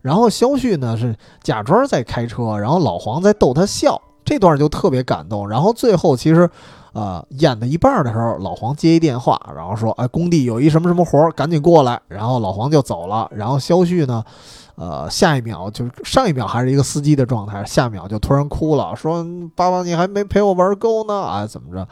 [0.00, 5.48] 然后肖旭呢是假装在开车，然后老黄在逗他笑，这段就特别感动。
[5.48, 6.48] 然后最后其实，
[6.92, 13.28] 呃，演的一半的时候，老黄接一电话，然后说：“哎，工地有一什么什么活儿，赶紧过来。”然后老黄就走了。
[13.34, 14.24] 然后肖旭呢，
[14.76, 19.26] 呃，下一秒就是上一秒还是一个司机的状态，下秒就突然哭了，说
[19.56, 21.86] ：“爸爸，你还没陪我玩够呢，啊，怎么着？”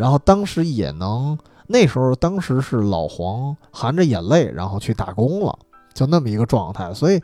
[0.00, 5.58] 然后当时也能，那时候当时是老黄含着眼泪，然后去打工了，
[5.92, 7.20] 就那么一个状态，所以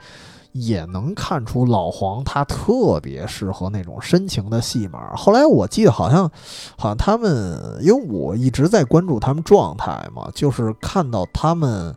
[0.53, 5.17] 也能看出老黄他特别适合那种深情的戏码。
[5.17, 6.31] 后来我记得好像，
[6.77, 11.97] 好像他们，因为我一直在关注他们状态嘛，就是看到他们，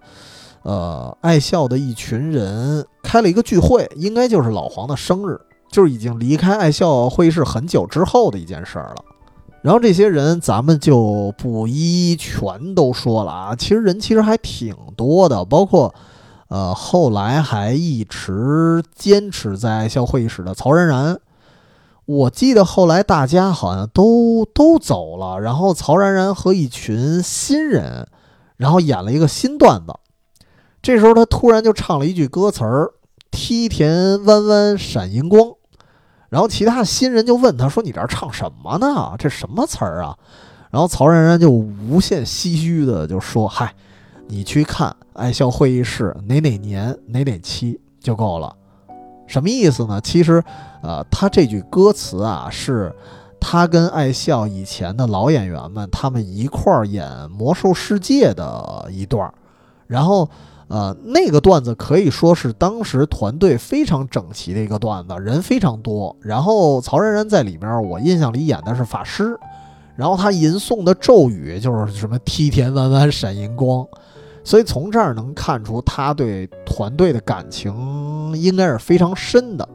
[0.64, 5.38] 呃，爱笑的一群人开了一个聚会，应该就是老黄的生日，
[5.70, 9.04] 就是已经离开爱笑会议室很久之后的一件事儿了。
[9.62, 15.94] 然后这些人咱们就不一一全都说了啊，其实人其实还挺多的，包括，
[16.48, 21.20] 呃，后来还一直坚持在校会议室的曹然然。
[22.06, 28.08] 我记得后来大家好像都都走了，然后曹然然和一群新人，
[28.58, 29.94] 然后演了一个新段子。
[30.82, 32.94] 这时候他突然就唱了一句歌词儿
[33.30, 35.52] ：“梯田弯弯闪银光。”
[36.30, 39.16] 然后其他新人就问他说：“你这唱什么呢？
[39.18, 40.16] 这什么词儿啊？”
[40.70, 43.74] 然后曹然然就无限唏嘘的就说：“嗨，
[44.28, 48.56] 你去看爱笑会议室哪哪年哪哪期就够了。
[49.26, 50.00] 什么意思呢？
[50.02, 50.44] 其实，
[50.84, 52.96] 呃，他这句歌词啊，是
[53.40, 59.34] 他跟爱笑以前的老演员们他们一块儿演《魔兽世界》的一段儿，
[59.88, 60.30] 然后。”
[60.70, 66.16] 呃，那个段子可以说是当时团队非常整齐的一个段子，人非常多。
[66.22, 69.36] 然后曹然然在里面，我印象里演的是法师，
[69.96, 73.84] 然后他吟诵的咒语就是什么“梯田弯弯闪银光”，
[74.46, 77.74] 所以从这儿能看出他对团队的感情
[78.38, 79.68] 应该是非常深的。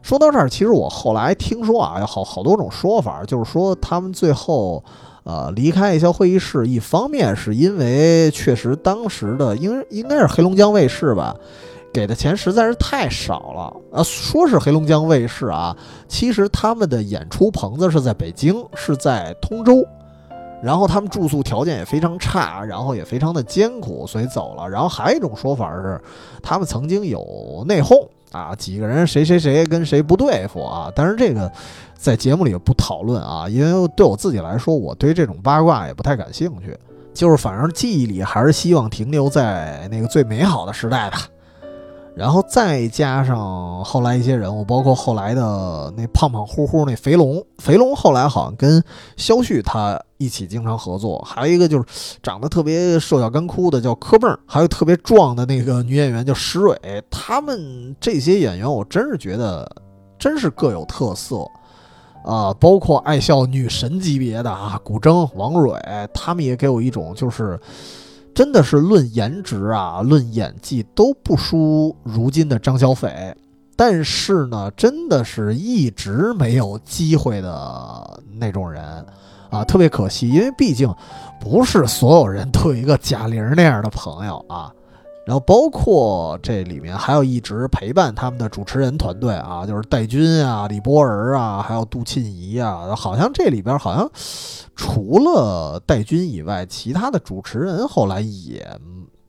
[0.00, 4.82] 说到这儿，其实我后来听说啊，有好好多种说法，就是说他们最后。
[5.22, 11.36] 呃，离开爱笑会议室，一方面是因为确实当时的应应该是黑龙江卫视吧，
[11.92, 13.76] 给的钱实在是太少了。
[13.92, 15.76] 呃，说是黑龙江卫视啊，
[16.08, 19.84] 其实他们的演出棚子是在北京，是在通州，
[20.62, 24.68] 然后他们住宿条件也非常差，然后也非常的艰苦，所以走了。
[24.68, 26.00] 然后还有一种说法是，
[26.42, 31.50] 他们曾经有内讧啊，几个人谁谁谁跟谁不对付啊，但是这个。
[32.00, 36.74] 在节目里不讨论啊，因为对我自己来说，我对这种八卦也不太感兴趣。
[37.12, 41.18] 就是反正记忆里还是希望停留在那个最美好的时代吧。
[42.14, 48.82] 然后再加上后来一些人物，包括后来的那胖胖乎乎那肥龙，肥龙后来好像跟
[49.16, 51.18] 肖旭他一起经常合作。
[51.26, 56.76] 还有一个就是长得特别瘦小干枯的叫柯梦，还有特别壮的那个女演员叫石蕊。
[57.10, 59.70] 他们这些演员，我真是觉得
[60.18, 61.46] 真是各有特色。
[62.22, 65.80] 啊，包括爱笑女神级别的啊，古筝、王蕊，
[66.12, 67.58] 他们也给我一种就是，
[68.34, 73.34] 真的是论颜值啊，论演技都不输如今的张小斐，
[73.76, 78.82] 但是呢，真的是一直没有机会的那种人
[79.50, 80.92] 啊，特别可惜，因为毕竟
[81.40, 84.72] 不是所有人都有一个贾玲那样的朋友啊。
[85.26, 94.10] 然后包括这里面还有一直陪伴他们的主持人团队啊，就是戴军啊、李波儿啊，还有杜沁怡啊，好像这里边好像
[94.74, 98.66] 除了戴军以外，其他的主持人后来也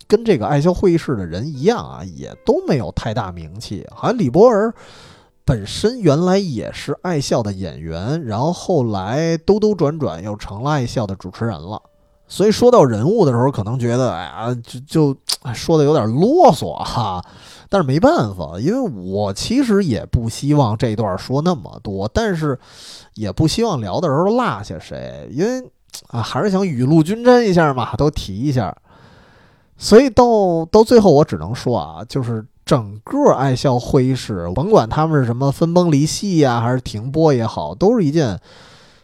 [0.08, 3.86] 跟这个爱笑会议室的人一样啊，也都没有太大名气。
[3.94, 4.74] 好像李波儿
[5.44, 11.82] 本身原来也是爱笑的演员，然后后来兜兜转转又成了爱笑的主持人了。
[12.32, 15.18] 所以说到人物的时候，可能觉得哎呀，就就
[15.54, 17.22] 说的有点啰嗦哈。
[17.68, 22.58] 但是没办法，因为我其实也不希望这段说那么多，但是
[23.16, 25.70] 也不希望聊的时候落下谁，因为
[26.08, 28.74] 啊，还是想雨露均沾一下嘛，都提一下。
[29.78, 38.40] 所以到到最后，我只能说啊，就是整个爱笑会议室，甭管他们是什么分崩离析呀，还是停播也好，都是一件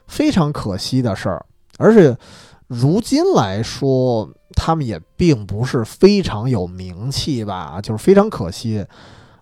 [0.07, 1.45] 非常可惜的事儿，
[1.77, 2.17] 而且。
[2.67, 8.85] 如今来说，他们也并不是非常有名气吧，就是非常可惜。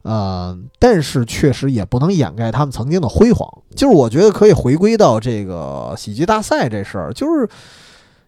[0.03, 3.49] 呃，但是确实也不能掩盖他们曾经的辉煌。
[3.76, 7.49] 就是我觉得可以回归到这个喜剧大赛这事儿，就是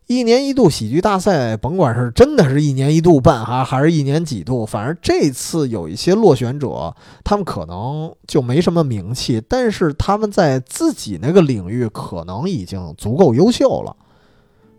[0.07, 13.95] 一年一度喜剧大赛，甭管是真的是一年一度办哈，还是一年几度，反正这次有一些落选者，他们可能就没什么名气，但是他们在自己那个领域可能已经足够优秀了。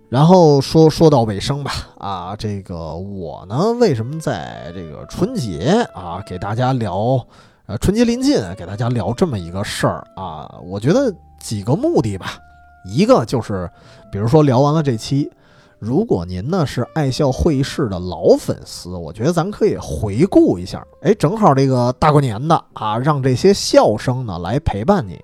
[0.09, 7.22] 然后说说到尾声吧，啊，这个我呢，为什么在这个春节啊给大家聊，
[7.66, 10.50] 呃，春节临近给大家聊这么一个事儿啊？
[10.64, 12.38] 我觉得几个目的吧，
[12.86, 13.70] 一个就是，
[14.11, 15.30] 比如说聊完了这期，
[15.78, 25.20] 如果您呢是爱笑会议室的老粉丝，我觉得咱可以回顾一下，哎，正好这个大过年的啊，让这些笑声呢来陪伴你。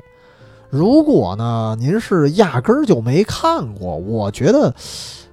[0.75, 4.75] 如果呢，您是压根儿就没看过，我觉得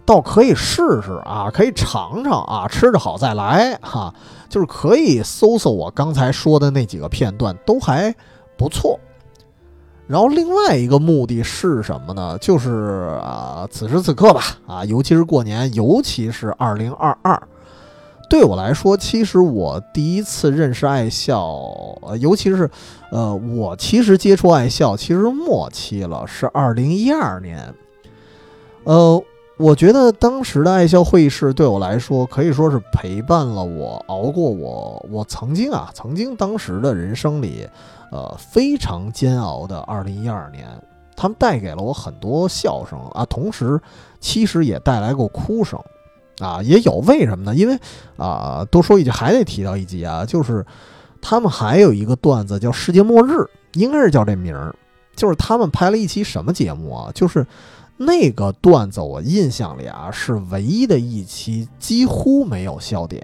[0.06, 4.14] 倒可以试试啊，可以尝尝啊，吃着好再来哈，
[4.48, 8.16] 就是可以搜搜我刚才说的那几个片段，都还
[8.56, 9.00] 不错。
[10.06, 12.38] 然后另外一个目的是什么呢？
[12.38, 17.42] 就是啊，此时此刻吧，啊，尤其是过年，尤其是二零二二。
[18.32, 21.54] 对我来说，其实我第一次认识爱笑，
[22.02, 22.72] 呃，尤其是，
[23.12, 27.76] 呃，我其实接触爱笑其实末期了，是二零一二年。
[28.86, 29.22] 呃，
[29.58, 37.68] 我觉得当时的爱笑会议室对我来说可以说是陪伴了我，熬过我我曾经啊，曾经当时的人生里，
[38.14, 40.66] 呃，非常煎熬的二零一二年。
[41.18, 43.78] 他们带给了我很多笑声啊，同时
[44.22, 45.78] 其实也带来过哭声。
[46.42, 47.56] 啊，也有为什么呢？
[47.56, 47.80] 因为
[48.18, 50.66] 啊，多说一句，还得提到一集啊，就是
[51.22, 53.34] 他们还有一个段子叫《世界末日》，
[53.74, 54.76] 应该是叫这名儿。
[55.16, 57.12] 就是他们拍了一期什么节目啊？
[57.14, 57.46] 就是
[57.96, 63.24] 那个段子，我印象里啊是唯一的一期几乎没有笑点，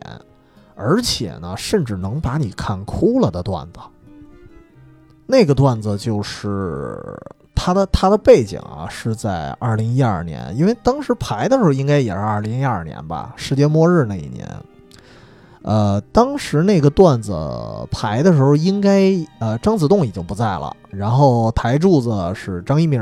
[0.75, 3.79] 而且呢，甚至能把你看哭了的段子。
[5.25, 7.01] 那个段子就是。
[7.59, 14.47] 他的他的背景啊是在二零一二年，因为当时排的时候应该也是二零一二年吧，世界末日那一年。
[15.63, 17.33] 呃，当时那个段子
[17.91, 23.01] 排的时候，应该呃张子栋已经不在了，然后台柱子是张一鸣，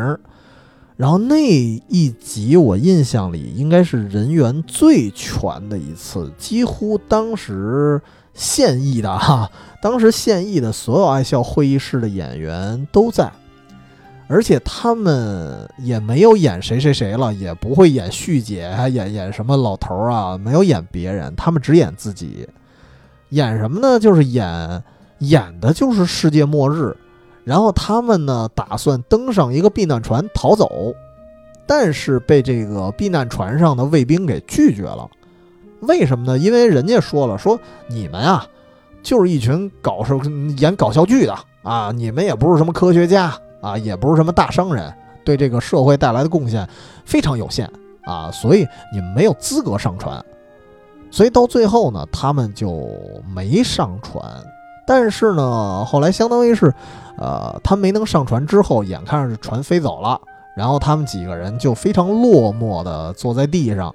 [0.95, 8.01] 然后那一集我印象里应该是人员最全的一次，几乎当时
[8.33, 9.51] 现役的哈，
[9.81, 13.31] 当时现役的所有爱笑会议室的演员都在。
[14.27, 20.37] 而且他们也没有演谁谁谁了，也不会演续姐，还演演什么老头啊？
[20.37, 22.47] 没有演别人，他们只演自己。
[23.29, 23.99] 演什么呢？
[23.99, 24.83] 就是演
[25.19, 26.95] 演的就是世界末日。
[27.43, 30.95] 然后他们呢，打算登上一个避难船逃走，
[31.67, 35.07] 但是被这个避难船上的卫兵给拒绝了。
[35.81, 36.35] 为什么呢？
[36.35, 38.47] 因为人家说了，说你们啊，
[39.03, 40.19] 就是一群搞笑
[40.57, 43.31] 演搞笑剧的啊，你们也不是什么科学家。
[43.65, 44.93] 啊，也不是什么大商人，
[45.23, 46.69] 对这个社会带来的贡献
[47.03, 47.67] 非常有限
[48.03, 50.23] 啊，所以你们没有资格上船。
[51.09, 52.87] 所以到最后呢，他们就
[53.33, 54.23] 没上船。
[54.85, 56.71] 但是呢，后来相当于是，
[57.17, 60.21] 呃，他没能上船之后，眼看着船飞走了，
[60.55, 63.93] 然后他们几个人就非常落寞的坐在地上。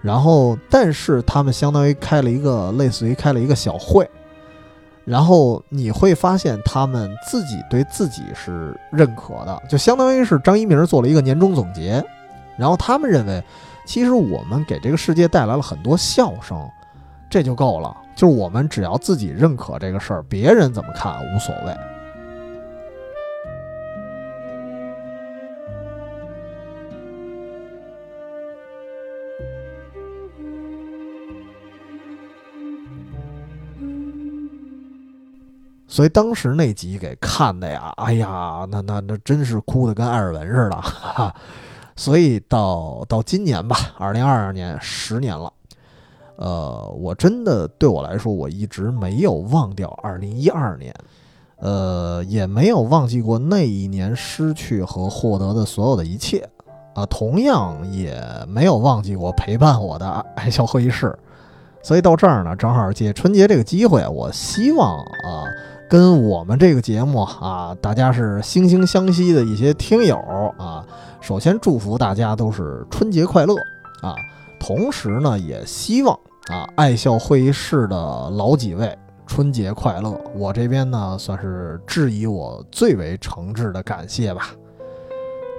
[0.00, 4.08] 然后，但是他们相当于开了一个类似于开了一个小会。
[5.04, 12.02] 然后你会发现，他们自己对自己是认可的，就相当于是张一鸣做了一个年终总结。
[12.56, 13.42] 然后他们认为，
[13.86, 16.68] 其实我们给这个世界带来了很多笑声，
[17.28, 17.96] 这就够了。
[18.14, 21.74] 就是我们只要自己认可这个事儿，别人怎么看无所谓。
[35.90, 40.76] 所以当时那集给看的呀，哎呀，那那那真是哭的跟艾尔文似的。
[40.76, 41.34] 哈哈。
[41.96, 45.52] 所以到到今年吧，二零二二年，十年了。
[46.36, 50.94] 呃，我真的对我来说，我一直没有忘掉二零一二年，
[51.56, 56.48] 呃，也没有忘记过那一年失去和获得的所有的一切
[56.94, 61.18] 啊，同样也没有忘记过陪伴我的 爱笑会议室。
[61.82, 65.39] 所以到这儿呢，正好借春节这个机会，我希望啊。
[65.90, 70.16] 跟我们这个节目啊，大家是惺惺相惜的一些听友
[70.56, 70.86] 啊，
[71.20, 73.56] 首先祝福大家都是春节快乐
[74.00, 74.14] 啊！
[74.60, 77.96] 同时呢，也希望啊，爱笑会议室的
[78.30, 78.96] 老几位
[79.26, 80.16] 春节快乐！
[80.32, 84.50] 我这边呢，算是致以我最为诚挚的感谢吧。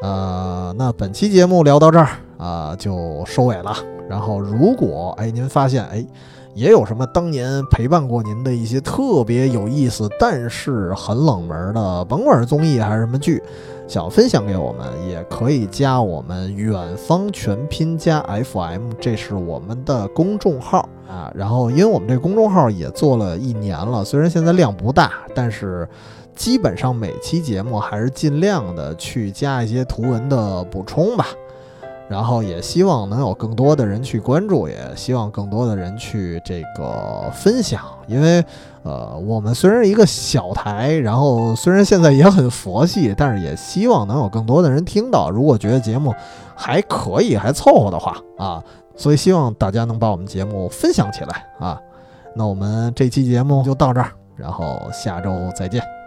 [0.01, 3.75] 呃，那本期节目聊到这儿啊，就收尾了。
[4.09, 6.07] 然后，如果哎您发现哎，
[6.53, 13.41] 也有什么当年陪伴过您的一些特别有意思，但是很冷门的，甭管是综艺还是什么剧，
[13.87, 21.31] 想分享给我们，也可以加我们远方全拼加 FM，这是我们的公众号啊。
[21.33, 25.87] 然后，因为我们这公众号也做了一年了，虽然现在量不大，但是
[26.35, 31.27] 基本上每期节目还是尽量的去加一些图文的补充吧。
[32.11, 38.43] 然后也希望能有更多的人去关注，也希望更多的人去这个分享，因为，
[38.83, 45.29] 呃，我们虽然一个小台，然后虽然现在也很佛系，但是也希望能有更多的人听到。
[45.29, 46.13] 如果觉得节目
[46.53, 48.61] 还可以，还凑合的话啊，
[48.97, 51.79] 所以希望大家能把我们节目分享起来啊。
[52.35, 56.00] 那我们这期节目就到这儿，然后下周再见。